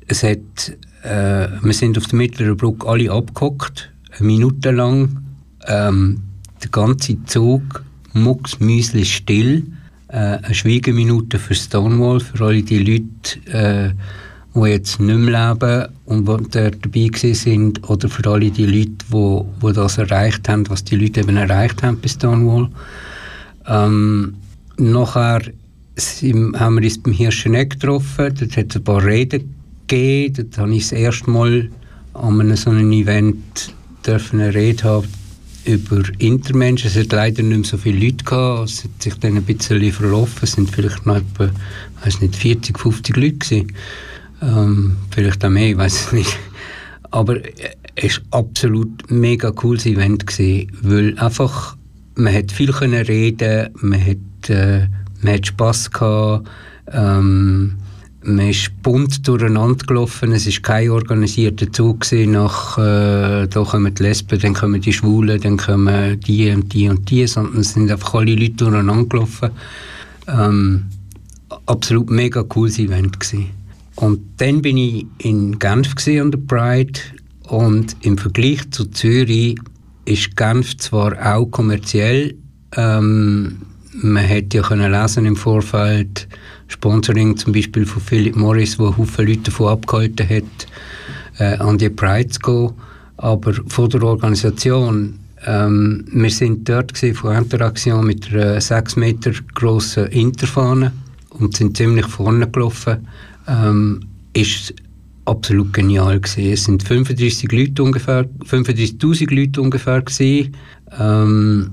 es 0.08 0.24
hat, 0.24 0.76
äh, 1.04 1.48
wir 1.62 1.72
sind 1.72 1.96
auf 1.96 2.06
der 2.06 2.16
Mittleren 2.16 2.56
Brücke 2.56 2.88
alle 2.88 3.10
abgehockt, 3.10 3.91
eine 4.18 4.26
Minute 4.26 4.70
lang, 4.70 5.22
ähm, 5.66 6.22
der 6.62 6.70
ganze 6.70 7.22
Zug 7.24 7.84
mucksmüsli 8.12 9.04
still, 9.04 9.66
äh, 10.08 10.16
eine 10.16 10.54
Schweigeminute 10.54 11.38
für 11.38 11.54
Stonewall, 11.54 12.20
für 12.20 12.44
alle 12.44 12.62
die 12.62 12.78
Leute, 12.78 13.50
äh, 13.50 13.94
die 14.54 14.68
jetzt 14.68 15.00
nicht 15.00 15.18
mehr 15.18 15.54
leben 15.54 15.88
und 16.04 16.54
die 16.54 16.70
dabei 16.70 17.32
sind, 17.32 17.88
oder 17.88 18.08
für 18.08 18.30
alle 18.30 18.50
die 18.50 18.66
Leute, 18.66 19.04
die, 19.10 19.66
die 19.66 19.72
das 19.72 19.98
erreicht 19.98 20.48
haben, 20.48 20.68
was 20.68 20.84
die 20.84 20.96
Leute 20.96 21.20
eben 21.20 21.36
erreicht 21.36 21.82
haben 21.82 21.98
bei 22.00 22.08
Stonewall. 22.08 22.68
Ähm, 23.66 24.34
nachher 24.76 25.40
haben 26.58 26.74
wir 26.74 26.84
uns 26.84 27.02
beim 27.02 27.12
Hirscheneck 27.12 27.70
getroffen, 27.70 28.34
dort 28.38 28.56
hat 28.56 28.70
es 28.70 28.76
ein 28.76 28.84
paar 28.84 29.04
Reden 29.04 29.54
gegeben, 29.86 30.34
dort 30.36 30.58
habe 30.58 30.74
ich 30.74 30.82
das 30.88 30.92
erste 30.92 31.30
Mal 31.30 31.70
an 32.14 32.40
einem 32.40 32.56
so 32.56 32.70
einem 32.70 32.92
Event 32.92 33.74
dürfen 34.06 34.40
eine 34.40 34.54
Rede 34.54 34.84
haben 34.84 35.08
über 35.64 36.02
Intermenschen. 36.18 36.88
Es 36.88 36.96
hat 36.96 37.12
leider 37.12 37.42
nicht 37.42 37.56
mehr 37.56 37.64
so 37.64 37.76
viele 37.76 38.04
Leute 38.04 38.24
gehabt. 38.24 38.68
Es 38.68 38.84
hat 38.84 39.02
sich 39.02 39.14
dann 39.14 39.36
ein 39.36 39.44
bisschen 39.44 39.92
verlaufen. 39.92 40.40
Es 40.42 40.52
sind 40.52 40.70
vielleicht 40.70 41.06
noch 41.06 41.16
etwa, 41.16 41.50
weiß 42.04 42.20
nicht, 42.20 42.36
40, 42.36 42.78
50 42.78 43.16
Leute 43.16 43.36
gewesen. 43.36 43.72
Ähm, 44.42 44.96
vielleicht 45.10 45.44
auch 45.44 45.50
mehr, 45.50 45.70
ich 45.70 45.76
weiß 45.76 46.12
nicht. 46.12 46.36
Aber 47.10 47.38
es 47.94 48.20
war 48.30 48.40
absolut 48.40 49.10
mega 49.10 49.50
cooles 49.50 49.86
Event 49.86 50.26
gewesen, 50.26 50.72
weil 50.82 51.18
einfach, 51.18 51.76
man 52.14 52.34
hat 52.34 52.50
viel 52.50 52.72
können 52.72 53.04
reden, 53.04 53.68
man 53.80 54.00
hat, 54.00 54.50
äh, 54.50 54.86
man 55.20 55.34
hat 55.34 55.46
Spass 55.46 55.90
gehabt, 55.90 56.48
ähm, 56.90 57.76
man 58.24 58.48
ist 58.48 58.70
bunt 58.82 59.26
durcheinander 59.26 59.84
gelaufen. 59.86 60.32
Es 60.32 60.46
war 60.46 60.62
kein 60.62 60.90
organisierter 60.90 61.70
Zug 61.72 62.06
nach, 62.12 62.78
äh, 62.78 63.46
da 63.48 63.64
kommen 63.64 63.94
die 63.94 64.02
Lesben, 64.02 64.38
dann 64.38 64.54
kommen 64.54 64.80
die 64.80 64.92
Schwulen, 64.92 65.40
dann 65.40 65.56
kommen 65.56 66.20
die 66.20 66.50
und 66.50 66.72
die 66.72 66.88
und 66.88 67.10
die, 67.10 67.26
sondern 67.26 67.60
es 67.60 67.72
sind 67.72 67.90
einfach 67.90 68.14
alle 68.14 68.34
Leute 68.34 68.52
durcheinander 68.52 69.08
gelaufen. 69.08 69.50
Ähm, 70.28 70.84
absolut 71.66 72.10
mega 72.10 72.42
cooles 72.42 72.78
Event 72.78 73.18
gewesen. 73.18 73.50
Und 73.96 74.20
dann 74.38 74.62
bin 74.62 74.76
ich 74.76 75.06
in 75.18 75.58
Genf 75.58 75.94
an 76.06 76.30
der 76.30 76.38
Pride 76.38 77.00
und 77.48 77.96
im 78.00 78.16
Vergleich 78.16 78.70
zu 78.70 78.86
Zürich 78.86 79.56
ist 80.04 80.36
Genf 80.36 80.76
zwar 80.78 81.14
auch 81.34 81.46
kommerziell, 81.46 82.34
ähm, 82.76 83.58
man 83.94 84.24
hätte 84.24 84.58
ja 84.58 84.62
können 84.62 84.90
lesen 84.90 85.26
im 85.26 85.36
Vorfeld 85.36 86.26
Sponsoring 86.72 87.36
zum 87.36 87.52
Beispiel 87.52 87.86
von 87.86 88.02
Philip 88.02 88.34
Morris, 88.34 88.78
wo 88.78 88.92
viele 89.04 89.28
Leute 89.28 89.42
davon 89.42 89.68
abgehalten 89.68 90.28
hat, 90.28 90.66
äh, 91.38 91.56
an 91.58 91.78
die 91.78 91.90
Pride 91.90 92.28
zu 92.28 92.40
gehen. 92.40 92.70
Aber 93.18 93.52
von 93.68 93.88
der 93.90 94.02
Organisation, 94.02 95.18
ähm, 95.46 96.04
wir 96.10 96.30
sind 96.30 96.68
dort 96.68 96.96
von 96.96 97.36
Interaktion 97.36 98.06
mit 98.06 98.32
einer 98.32 98.60
6 98.60 98.96
Meter 98.96 99.32
grossen 99.54 100.06
Interfahne 100.06 100.92
und 101.30 101.56
sind 101.56 101.76
ziemlich 101.76 102.06
vorne 102.06 102.48
gelaufen. 102.48 103.06
Ähm, 103.46 104.00
ist 104.32 104.74
absolut 105.24 105.72
genial 105.72 106.20
gewesen. 106.20 106.52
Es 106.52 106.64
sind 106.64 106.82
35 106.82 107.50
Leute 107.52 107.82
ungefähr, 107.82 108.28
35.000 108.44 109.34
Leute 109.34 109.60
ungefähr 109.60 110.00
gewesen. 110.00 110.56
Ähm, 110.98 111.70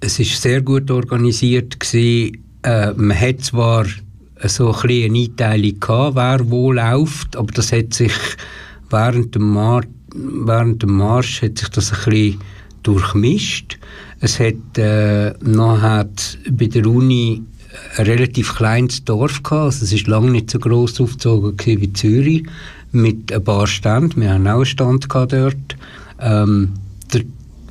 es 0.00 0.18
ist 0.18 0.40
sehr 0.40 0.62
gut 0.62 0.90
organisiert 0.90 1.78
gewesen. 1.78 2.44
Äh, 2.62 2.92
man 2.92 3.18
hat 3.18 3.42
zwar 3.42 3.86
so 4.44 4.72
ein 4.72 4.90
eine 4.90 5.18
Einteilung 5.18 5.80
gehabt, 5.80 6.16
wer 6.16 6.50
wo 6.50 6.72
läuft, 6.72 7.36
aber 7.36 7.52
das 7.52 7.72
hat 7.72 7.94
sich 7.94 8.12
während 8.90 9.34
dem, 9.34 9.50
Mar 9.50 9.82
während 10.14 10.82
dem 10.82 10.96
Marsch 10.96 11.42
hat 11.42 11.58
sich 11.58 11.68
das 11.68 11.92
ein 11.92 12.10
bisschen 12.10 12.40
durchmischt. 12.82 13.78
Es 14.20 14.40
hat 14.40 14.78
äh, 14.78 15.32
nachher 15.40 16.08
bei 16.50 16.66
der 16.66 16.86
Uni 16.86 17.42
ein 17.96 18.06
relativ 18.06 18.54
kleines 18.56 19.04
Dorf 19.04 19.42
gehabt, 19.42 19.66
also 19.66 19.84
es 19.84 19.92
ist 19.92 20.06
lange 20.06 20.30
nicht 20.30 20.50
so 20.50 20.58
groß 20.58 21.00
aufgezogen 21.00 21.54
wie 21.64 21.92
Zürich, 21.92 22.44
mit 22.92 23.32
ein 23.32 23.44
paar 23.44 23.66
Ständen. 23.66 24.20
Wir 24.20 24.34
haben 24.34 24.46
auch 24.48 24.56
einen 24.56 24.66
Stand 24.66 25.06
dort. 25.12 25.76
Ähm, 26.18 26.72
der 27.12 27.22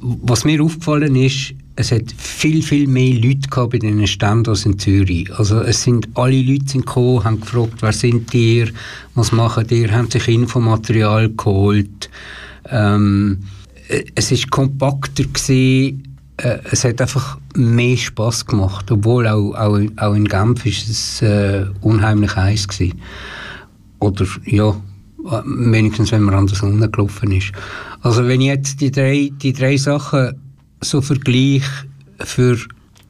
was 0.02 0.46
mir 0.46 0.64
aufgefallen 0.64 1.16
ist, 1.16 1.54
es 1.80 1.94
hat 1.94 2.12
viel, 2.18 2.62
viel 2.62 2.88
mehr 2.88 3.14
Leute 3.14 3.48
gehabt 3.50 3.72
bei 3.72 3.78
diesen 3.78 4.06
Ständen 4.06 4.50
als 4.50 4.66
in 4.66 4.78
Zürich. 4.78 5.34
Also 5.40 5.62
es 5.62 5.82
sind 5.82 6.10
alle 6.14 6.42
Leute 6.42 6.78
gekommen, 6.78 7.24
haben 7.24 7.40
gefragt, 7.40 7.76
wer 7.80 7.94
sind 7.94 8.34
ihr, 8.34 8.70
was 9.16 9.32
machen 9.32 9.66
ihr, 9.70 9.90
haben 9.90 10.12
sich 10.12 10.28
Infomaterial 10.28 11.30
geholt. 11.30 12.10
Ähm, 12.70 13.38
es 14.14 14.30
ist 14.30 14.52
kompakter 14.52 15.24
gewesen, 15.24 16.18
äh, 16.36 16.58
es 16.70 16.84
hat 16.84 17.00
einfach 17.00 17.38
mehr 17.56 17.96
Spaß 17.96 18.46
gemacht, 18.46 18.92
obwohl 18.92 19.26
auch, 19.26 19.54
auch, 19.54 19.80
auch 19.96 20.14
in 20.16 20.28
Genf 20.28 20.66
ist 20.66 20.90
es 20.90 21.22
äh, 21.22 21.66
unheimlich 21.80 22.36
heiß 22.36 22.68
gewesen. 22.68 23.00
Oder 24.00 24.26
ja, 24.44 24.76
wenigstens 25.46 26.12
wenn 26.12 26.24
man 26.24 26.36
an 26.36 26.48
der 26.48 26.58
Sonne 26.58 26.90
gelaufen 26.90 27.32
ist. 27.32 27.54
Also 28.02 28.28
wenn 28.28 28.42
ich 28.42 28.48
jetzt 28.48 28.82
die 28.82 28.92
drei, 28.92 29.32
die 29.42 29.54
drei 29.54 29.78
Sachen 29.78 30.49
so 30.82 31.02
vergleiche, 31.02 31.88
für 32.20 32.58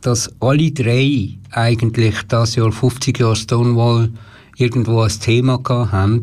dass 0.02 0.32
alle 0.40 0.72
drei 0.72 1.38
eigentlich 1.52 2.16
das 2.28 2.56
Jahr 2.56 2.72
50 2.72 3.20
Jahre 3.20 3.36
Stonewall 3.36 4.10
irgendwo 4.58 5.02
als 5.02 5.20
Thema 5.20 5.60
haben, 5.68 6.22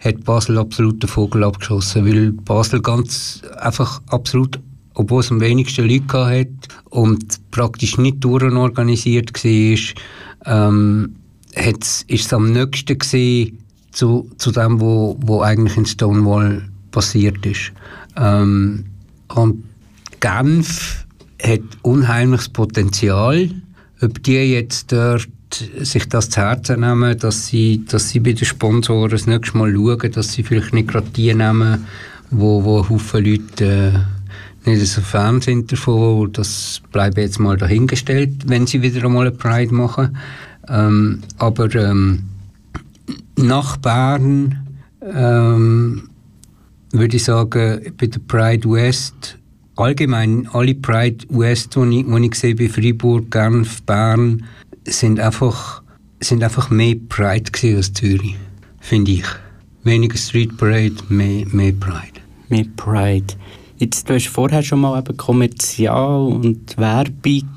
hat 0.00 0.24
Basel 0.24 0.58
absolut 0.58 1.02
den 1.02 1.08
Vogel 1.08 1.44
abgeschossen, 1.44 2.06
weil 2.06 2.32
Basel 2.32 2.80
ganz 2.80 3.42
einfach 3.60 4.00
absolut, 4.08 4.60
obwohl 4.94 5.20
es 5.20 5.30
am 5.30 5.40
wenigsten 5.40 5.88
Leute 5.88 6.26
hat 6.26 6.68
und 6.90 7.50
praktisch 7.50 7.98
nicht 7.98 8.22
durchorganisiert 8.24 9.32
war, 9.34 10.74
ähm, 10.74 11.14
ist 11.56 12.26
es 12.26 12.32
am 12.32 12.52
nächsten 12.52 13.52
zu, 13.90 14.30
zu 14.38 14.52
dem, 14.52 14.80
wo, 14.80 15.16
wo 15.20 15.42
eigentlich 15.42 15.76
in 15.76 15.86
Stonewall 15.86 16.62
passiert 16.92 17.44
ist. 17.44 17.72
Ähm, 18.16 18.84
und 19.34 19.64
Genf 20.20 21.06
hat 21.42 21.60
unheimliches 21.82 22.48
Potenzial. 22.48 23.50
Ob 24.00 24.22
die 24.22 24.34
jetzt 24.34 24.92
dort 24.92 25.28
sich 25.80 26.08
das 26.08 26.30
zu 26.30 26.40
Herzen 26.40 26.80
nehmen, 26.80 27.18
dass 27.18 27.46
sie, 27.46 27.84
dass 27.86 28.10
sie 28.10 28.20
bei 28.20 28.32
den 28.32 28.44
Sponsoren 28.44 29.10
das 29.10 29.26
nächste 29.26 29.56
Mal 29.56 29.72
schauen, 29.72 30.12
dass 30.12 30.32
sie 30.32 30.42
vielleicht 30.42 30.74
nicht 30.74 30.88
gerade 30.88 31.08
die 31.10 31.32
nehmen, 31.32 31.86
wo, 32.30 32.64
wo 32.64 32.88
Haufen 32.88 33.24
Leute 33.24 34.06
äh, 34.64 34.70
nicht 34.70 34.86
so 34.86 35.00
Fan 35.00 35.40
sind 35.40 35.72
davon. 35.72 36.32
Das 36.32 36.82
bleibt 36.92 37.16
jetzt 37.16 37.40
mal 37.40 37.56
dahingestellt, 37.56 38.48
wenn 38.48 38.66
sie 38.66 38.82
wieder 38.82 39.04
einmal 39.04 39.26
eine 39.26 39.36
Pride 39.36 39.74
machen. 39.74 40.16
Ähm, 40.68 41.20
aber 41.38 41.74
ähm, 41.74 42.24
nach 43.36 43.78
Bern 43.78 44.66
ähm, 45.02 46.10
würde 46.92 47.16
ich 47.16 47.24
sagen, 47.24 47.92
bei 47.98 48.06
der 48.06 48.20
Pride 48.20 48.68
West, 48.70 49.37
allgemein 49.78 50.48
alle 50.52 50.74
Pride 50.74 51.24
West, 51.28 51.76
die 51.76 52.00
ich, 52.00 52.06
die 52.06 52.26
ich 52.26 52.34
sehe 52.34 52.54
bei 52.54 52.68
Freiburg, 52.68 53.30
Genf, 53.30 53.82
Bern, 53.82 54.44
sind 54.84 55.20
einfach, 55.20 55.82
sind 56.20 56.42
einfach 56.42 56.70
mehr 56.70 56.96
Pride 57.08 57.50
als 57.76 57.92
Zürich, 57.92 58.36
finde 58.80 59.12
ich. 59.12 59.24
Weniger 59.84 60.18
Street 60.18 60.56
Parade, 60.56 60.96
mehr, 61.08 61.46
mehr 61.46 61.72
Pride. 61.72 62.20
Mehr 62.48 62.66
Pride. 62.76 63.34
Jetzt, 63.78 64.08
du 64.08 64.14
hast 64.14 64.26
vorher 64.28 64.62
schon 64.62 64.80
mal 64.80 64.98
eben 64.98 65.16
Kommerzial 65.16 66.26
und 66.26 66.76
Werbung. 66.76 67.48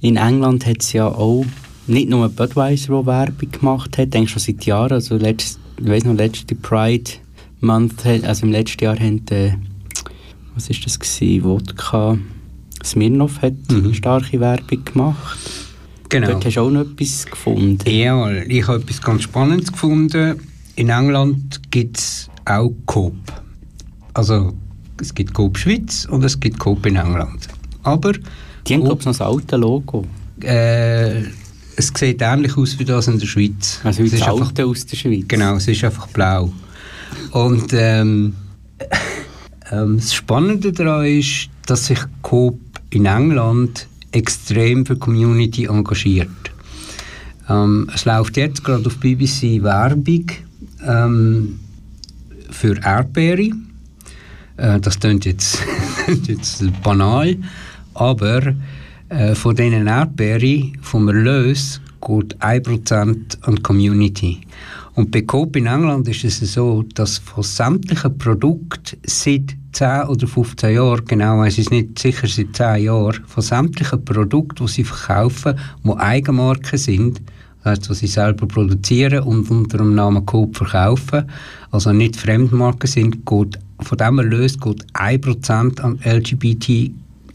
In 0.00 0.16
England 0.16 0.66
hat 0.66 0.82
es 0.82 0.92
ja 0.92 1.06
auch 1.06 1.44
nicht 1.86 2.10
nur 2.10 2.28
Budweiser, 2.28 2.88
der 2.88 3.06
Werbung 3.06 3.50
gemacht 3.50 3.96
hat, 3.96 4.12
denke 4.12 4.30
schon 4.30 4.40
seit 4.40 4.64
Jahren. 4.66 4.92
Also 4.92 5.16
letzt, 5.16 5.58
ich 5.80 5.88
weiß 5.88 6.04
noch, 6.04 6.14
letzte 6.14 6.54
Pride 6.54 7.10
Month, 7.60 8.04
also 8.04 8.46
im 8.46 8.52
letzten 8.52 8.84
Jahr 8.84 8.98
haben, 8.98 9.24
äh, 9.30 9.52
was 10.58 10.68
ist 10.68 10.84
das 10.84 10.98
gewesen, 10.98 11.44
Wodka 11.44 12.18
Smirnoff 12.84 13.40
hat 13.42 13.54
mhm. 13.70 13.94
starke 13.94 14.40
Werbung 14.40 14.84
gemacht. 14.84 15.38
Genau. 16.08 16.32
Dort 16.32 16.46
hast 16.46 16.56
du 16.56 16.60
auch 16.60 16.70
noch 16.70 16.80
etwas 16.80 17.26
gefunden. 17.26 17.88
Ja, 17.88 18.28
ich 18.32 18.66
habe 18.66 18.80
etwas 18.80 19.00
ganz 19.00 19.22
Spannendes 19.22 19.70
gefunden. 19.70 20.40
In 20.74 20.88
England 20.88 21.70
gibt 21.70 21.98
es 21.98 22.28
auch 22.44 22.72
Coop. 22.86 23.14
Also 24.14 24.52
es 25.00 25.14
gibt 25.14 25.32
Coop 25.32 25.56
Schweiz 25.56 26.08
und 26.10 26.24
es 26.24 26.40
gibt 26.40 26.58
Coop 26.58 26.84
in 26.86 26.96
England. 26.96 27.46
Aber... 27.84 28.12
Die 28.66 28.74
haben, 28.74 28.82
glaube 28.82 28.98
ich, 28.98 29.06
noch 29.06 29.12
das 29.16 29.20
alte 29.20 29.56
Logo. 29.56 30.04
Äh, 30.42 31.20
es 31.76 31.92
sieht 31.96 32.20
ähnlich 32.20 32.56
aus 32.56 32.76
wie 32.80 32.84
das 32.84 33.06
in 33.06 33.20
der 33.20 33.26
Schweiz. 33.26 33.80
Also 33.84 34.02
wie 34.02 34.10
das 34.10 34.22
alte 34.22 34.66
aus 34.66 34.84
der 34.86 34.96
Schweiz? 34.96 35.24
Genau, 35.28 35.54
es 35.54 35.68
ist 35.68 35.84
einfach 35.84 36.08
blau. 36.08 36.52
Und 37.30 37.72
ähm, 37.74 38.34
ähm, 39.70 39.96
das 39.96 40.14
Spannende 40.14 40.72
daran 40.72 41.06
ist, 41.06 41.48
dass 41.66 41.86
sich 41.86 42.00
Coop 42.22 42.58
in 42.90 43.06
England 43.06 43.86
extrem 44.12 44.86
für 44.86 44.96
Community 44.96 45.64
engagiert. 45.66 46.28
Ähm, 47.48 47.90
es 47.94 48.04
läuft 48.04 48.36
jetzt 48.36 48.64
gerade 48.64 48.86
auf 48.86 48.96
BBC 48.98 49.62
Werbung 49.62 50.26
ähm, 50.86 51.60
für 52.50 52.78
Erdbeere. 52.82 53.50
Äh, 54.56 54.80
das 54.80 54.98
klingt 54.98 55.24
jetzt, 55.24 55.58
jetzt 56.26 56.64
banal, 56.82 57.36
aber 57.94 58.54
äh, 59.08 59.34
von 59.34 59.56
diesen 59.56 59.86
Erdbeeren, 59.86 60.78
vom 60.82 61.08
Erlös, 61.08 61.80
geht 62.00 62.36
1% 62.38 63.42
an 63.42 63.56
die 63.56 63.62
Community. 63.62 64.40
Und 64.98 65.12
bei 65.12 65.22
Coop 65.22 65.54
in 65.54 65.66
England 65.66 66.08
ist 66.08 66.24
es 66.24 66.54
so, 66.54 66.82
dass 66.94 67.18
von 67.18 67.44
sämtlichen 67.44 68.18
Produkten 68.18 68.98
seit 69.06 69.56
10 69.70 70.08
oder 70.08 70.26
15 70.26 70.74
Jahren, 70.74 71.04
genau 71.04 71.38
weiß 71.38 71.58
ich 71.58 71.70
nicht, 71.70 72.00
sicher 72.00 72.26
seit 72.26 72.56
10 72.56 72.82
Jahren, 72.82 73.22
von 73.24 73.40
sämtlichen 73.44 74.04
Produkten, 74.04 74.66
die 74.66 74.72
sie 74.72 74.82
verkaufen, 74.82 75.54
die 75.84 75.92
Eigenmarken 75.92 76.76
sind, 76.80 77.22
das 77.62 77.78
heißt, 77.78 77.90
was 77.90 77.98
sie 78.00 78.08
selber 78.08 78.48
produzieren 78.48 79.22
und 79.22 79.48
unter 79.52 79.78
dem 79.78 79.94
Namen 79.94 80.26
Coop 80.26 80.56
verkaufen, 80.56 81.26
also 81.70 81.92
nicht 81.92 82.16
Fremdmarken 82.16 82.90
sind, 82.90 83.24
geht, 83.24 83.56
von 83.78 83.98
dem 83.98 84.18
Erlös 84.18 84.58
geht 84.58 84.84
1% 84.94 85.80
an 85.80 86.00
LGBT 86.04 86.90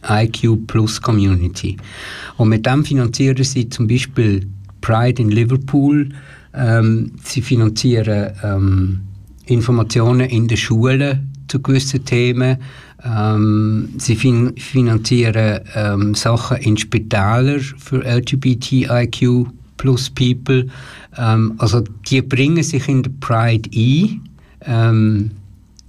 IQ 0.09 0.67
Plus 0.67 1.01
Community. 1.01 1.77
Und 2.35 2.49
mit 2.49 2.65
dem 2.65 2.83
finanzieren 2.83 3.41
sie 3.41 3.69
zum 3.69 3.87
Beispiel 3.87 4.49
Pride 4.81 5.21
in 5.21 5.29
Liverpool, 5.29 6.09
ähm, 6.53 7.13
sie 7.23 7.41
finanzieren 7.41 8.33
ähm, 8.43 9.01
Informationen 9.45 10.29
in 10.29 10.47
den 10.47 10.57
Schulen 10.57 11.31
zu 11.47 11.61
gewissen 11.61 12.05
Themen, 12.05 12.57
ähm, 13.03 13.89
sie 13.97 14.15
fin 14.15 14.55
finanzieren 14.57 15.59
ähm, 15.75 16.15
Sachen 16.15 16.57
in 16.57 16.77
Spitälern 16.77 17.59
für 17.59 18.03
LGBTIQ 18.03 19.47
plus 19.77 20.09
People. 20.09 20.67
Ähm, 21.17 21.53
also 21.57 21.81
die 22.09 22.21
bringen 22.21 22.63
sich 22.63 22.87
in 22.87 23.03
der 23.03 23.11
Pride 23.19 23.69
ein, 23.75 24.21
ähm, 24.65 25.31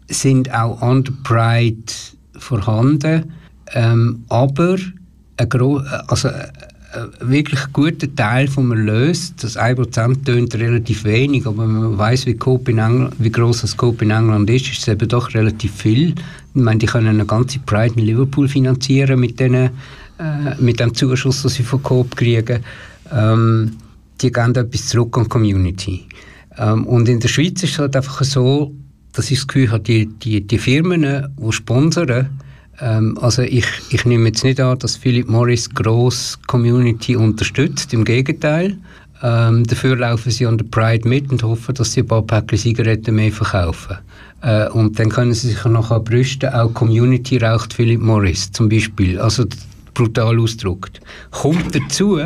sind 0.09 0.53
auch 0.53 0.83
an 0.83 1.05
der 1.05 1.13
Pride 1.23 1.93
vorhanden 2.37 3.33
aber 4.29 4.77
ein 5.37 5.49
gro 5.49 5.79
also, 6.07 6.29
wirklich 7.21 7.61
guter 7.73 8.15
Teil 8.15 8.49
vom 8.49 8.71
Erlös, 8.71 9.35
das 9.41 9.57
1% 9.57 10.25
tönt 10.25 10.55
relativ 10.55 11.05
wenig, 11.05 11.47
aber 11.47 11.63
wenn 11.63 11.73
man 11.73 11.99
weiß, 11.99 12.27
wie, 12.27 12.39
wie 12.39 13.31
groß 13.31 13.63
das 13.63 13.77
Coop 13.77 14.03
in 14.03 14.11
England 14.11 14.51
ist, 14.51 14.71
ist 14.71 14.81
es 14.81 14.89
eben 14.89 15.09
doch 15.09 15.35
relativ 15.35 15.75
viel. 15.75 16.11
Ich 16.11 16.63
meine, 16.63 16.79
die 16.79 16.87
können 16.87 17.09
eine 17.09 17.27
ganze 17.27 17.59
Pride 17.61 17.95
in 17.97 18.07
Liverpool 18.07 18.49
finanzieren 18.49 19.21
mit, 19.21 19.41
denen, 19.41 19.71
äh, 20.19 20.55
mit 20.61 20.81
dem 20.81 20.95
Zuschuss, 20.95 21.43
den 21.43 21.51
sie 21.51 21.63
von 21.63 21.83
Coop 21.83 22.17
kriegen. 22.17 22.65
Ähm, 23.13 23.73
die 24.21 24.31
geben 24.31 24.55
etwas 24.55 24.89
zurück 24.89 25.17
an 25.17 25.25
die 25.25 25.29
Community. 25.29 26.07
Ähm, 26.57 26.87
und 26.87 27.09
in 27.09 27.21
der 27.21 27.29
Schweiz 27.29 27.63
ist 27.63 27.73
es 27.73 27.79
halt 27.79 27.97
einfach 27.97 28.23
so, 28.23 28.73
dass 29.13 29.31
ich 29.31 29.39
das 29.39 29.47
Gefühl 29.47 29.71
habe, 29.71 29.83
die, 29.83 30.07
die, 30.07 30.47
die 30.47 30.59
Firmen, 30.59 31.35
die 31.39 31.53
sponsern, 31.53 32.29
ähm, 32.81 33.19
also 33.21 33.43
ich, 33.43 33.67
ich 33.91 34.05
nehme 34.05 34.27
jetzt 34.29 34.45
nicht 34.45 34.61
an, 34.61 34.79
dass 34.79 34.97
Philip 34.97 35.29
Morris 35.29 35.71
gross 35.71 36.39
Community 36.47 37.17
unterstützt, 37.17 37.93
im 37.93 38.05
Gegenteil. 38.05 38.77
Ähm, 39.23 39.65
dafür 39.65 39.97
laufen 39.97 40.31
sie 40.31 40.47
an 40.47 40.59
der 40.59 40.67
Pride 40.67 41.09
mit 41.09 41.31
und 41.31 41.43
hoffen, 41.43 41.75
dass 41.75 41.93
sie 41.93 42.01
ein 42.01 42.07
paar 42.07 42.23
Päckchen 42.23 42.59
Zigaretten 42.59 43.15
mehr 43.15 43.33
verkaufen. 43.33 43.99
Äh, 44.43 44.69
und 44.69 44.99
dann 44.99 45.09
können 45.09 45.33
sie 45.33 45.49
sich 45.49 45.65
noch 45.65 45.99
brüsten, 46.05 46.51
auch 46.51 46.75
Community 46.75 47.39
raucht 47.39 47.73
Philip 47.73 48.01
Morris 48.01 48.51
zum 48.53 48.69
Beispiel. 48.69 49.19
Also 49.19 49.47
brutal 49.95 50.39
ausgedrückt. 50.39 51.01
Kommt 51.31 51.75
dazu, 51.75 52.21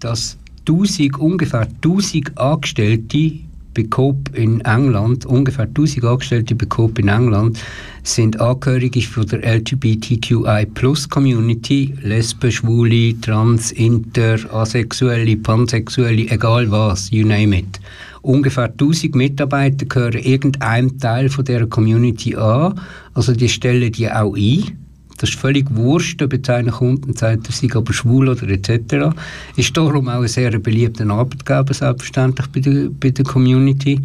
dass 0.00 0.36
1000, 0.68 1.18
ungefähr 1.18 1.68
1000 1.82 2.36
Angestellte 2.36 3.32
bei 3.74 3.84
Coop 3.84 4.30
in 4.34 4.60
England, 4.60 5.26
ungefähr 5.26 5.66
1000 5.66 6.04
Angestellte 6.04 6.54
bei 6.54 6.66
Coop 6.66 6.98
in 6.98 7.08
England, 7.08 7.58
sind 8.04 8.40
angehörig 8.40 9.08
von 9.08 9.26
der 9.26 9.42
LGBTQI 9.44 10.66
Plus 10.72 11.08
Community, 11.08 11.94
Lesben, 12.02 12.52
Schwule, 12.52 13.18
Trans, 13.20 13.72
Inter, 13.72 14.38
Asexuelle, 14.52 15.36
Pansexuelle, 15.36 16.30
egal 16.30 16.70
was, 16.70 17.10
you 17.10 17.26
name 17.26 17.58
it. 17.58 17.80
Ungefähr 18.22 18.70
1000 18.70 19.14
Mitarbeiter 19.14 19.84
gehören 19.84 20.22
irgendeinem 20.22 20.98
Teil 20.98 21.28
von 21.28 21.44
dieser 21.44 21.66
Community 21.66 22.34
an, 22.36 22.80
also 23.12 23.32
die 23.32 23.48
stellen 23.48 23.92
die 23.92 24.10
auch 24.10 24.34
ein 24.34 24.83
Das 25.18 25.30
ist 25.30 25.38
völlig 25.38 25.66
wurscht, 25.70 26.20
ob 26.22 26.32
jetzt 26.32 26.50
einer 26.50 26.72
kommt 26.72 27.06
und 27.06 27.18
sagt, 27.18 27.46
er 27.46 27.52
sei 27.52 27.68
aber 27.74 27.92
schwul 27.92 28.28
oder 28.28 28.48
etc. 28.48 29.16
Ist 29.56 29.76
darum 29.76 30.08
auch 30.08 30.22
ein 30.22 30.28
sehr 30.28 30.58
beliebter 30.58 31.08
Arbeitgeber, 31.08 31.72
selbstverständlich 31.72 32.46
bei 32.48 32.60
der, 32.60 32.88
bei 32.90 33.10
der 33.10 33.24
Community. 33.24 34.00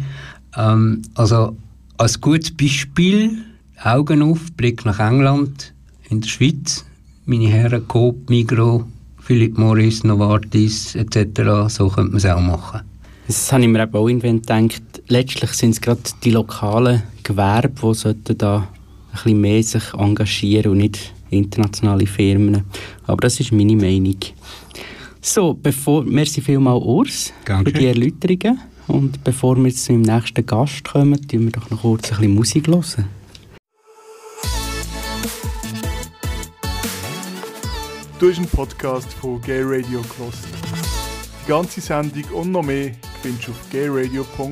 Ähm, 0.56 1.02
also 1.14 1.56
als 1.98 2.20
gutes 2.20 2.50
Beispiel, 2.50 3.38
Augen 3.82 4.22
auf, 4.22 4.52
Blick 4.56 4.84
nach 4.84 5.00
England, 5.00 5.72
in 6.08 6.20
der 6.20 6.28
Schweiz, 6.28 6.84
meine 7.26 7.48
Herren 7.48 7.86
Coop, 7.88 8.28
Migro, 8.28 8.84
Philip 9.20 9.56
Morris, 9.58 10.02
Novartis 10.04 10.94
etc., 10.94 11.68
so 11.68 11.88
könnte 11.88 12.10
man 12.10 12.16
es 12.16 12.26
auch 12.26 12.40
machen. 12.40 12.80
Das 13.26 13.52
habe 13.52 13.62
ich 13.62 13.68
mir 13.68 13.82
eben 13.82 13.94
auch 13.94 14.06
gedacht, 14.06 14.82
letztlich 15.06 15.52
sind 15.52 15.70
es 15.70 15.80
gerade 15.80 16.00
die 16.24 16.32
lokalen 16.32 17.02
Gewerbe, 17.22 17.92
die 18.26 18.36
da 18.36 18.66
ein 19.10 19.22
bisschen 19.22 19.40
mehr 19.40 19.62
sich 19.62 19.94
engagieren 19.94 20.72
und 20.72 20.78
nicht 20.78 21.12
internationale 21.30 22.06
Firmen. 22.06 22.64
Aber 23.06 23.20
das 23.22 23.40
ist 23.40 23.52
meine 23.52 23.76
Meinung. 23.76 24.16
So, 25.20 25.54
bevor, 25.54 26.04
merci 26.04 26.40
vielmals 26.40 26.82
Urs 26.84 27.32
Danke. 27.44 27.70
für 27.70 27.78
die 27.78 27.86
Erläuterungen. 27.86 28.60
Und 28.86 29.22
bevor 29.22 29.62
wir 29.62 29.72
zu 29.72 29.92
dem 29.92 30.02
nächsten 30.02 30.44
Gast 30.44 30.84
kommen, 30.84 31.28
tun 31.28 31.44
wir 31.44 31.52
doch 31.52 31.70
noch 31.70 31.82
kurz 31.82 32.10
ein 32.10 32.18
bisschen 32.18 32.34
Musik 32.34 32.66
hören. 32.66 33.08
Du 38.18 38.28
hast 38.28 38.38
einen 38.38 38.48
Podcast 38.48 39.12
von 39.14 39.40
Gay 39.40 39.62
Radio 39.62 40.02
gehört. 40.02 40.34
Die 41.44 41.48
ganze 41.48 41.80
Sendung 41.80 42.24
und 42.34 42.52
noch 42.52 42.62
mehr 42.62 42.92
findest 43.22 43.48
du 43.48 43.52
auf 43.52 43.70
gayradio.lgbt. 43.70 44.50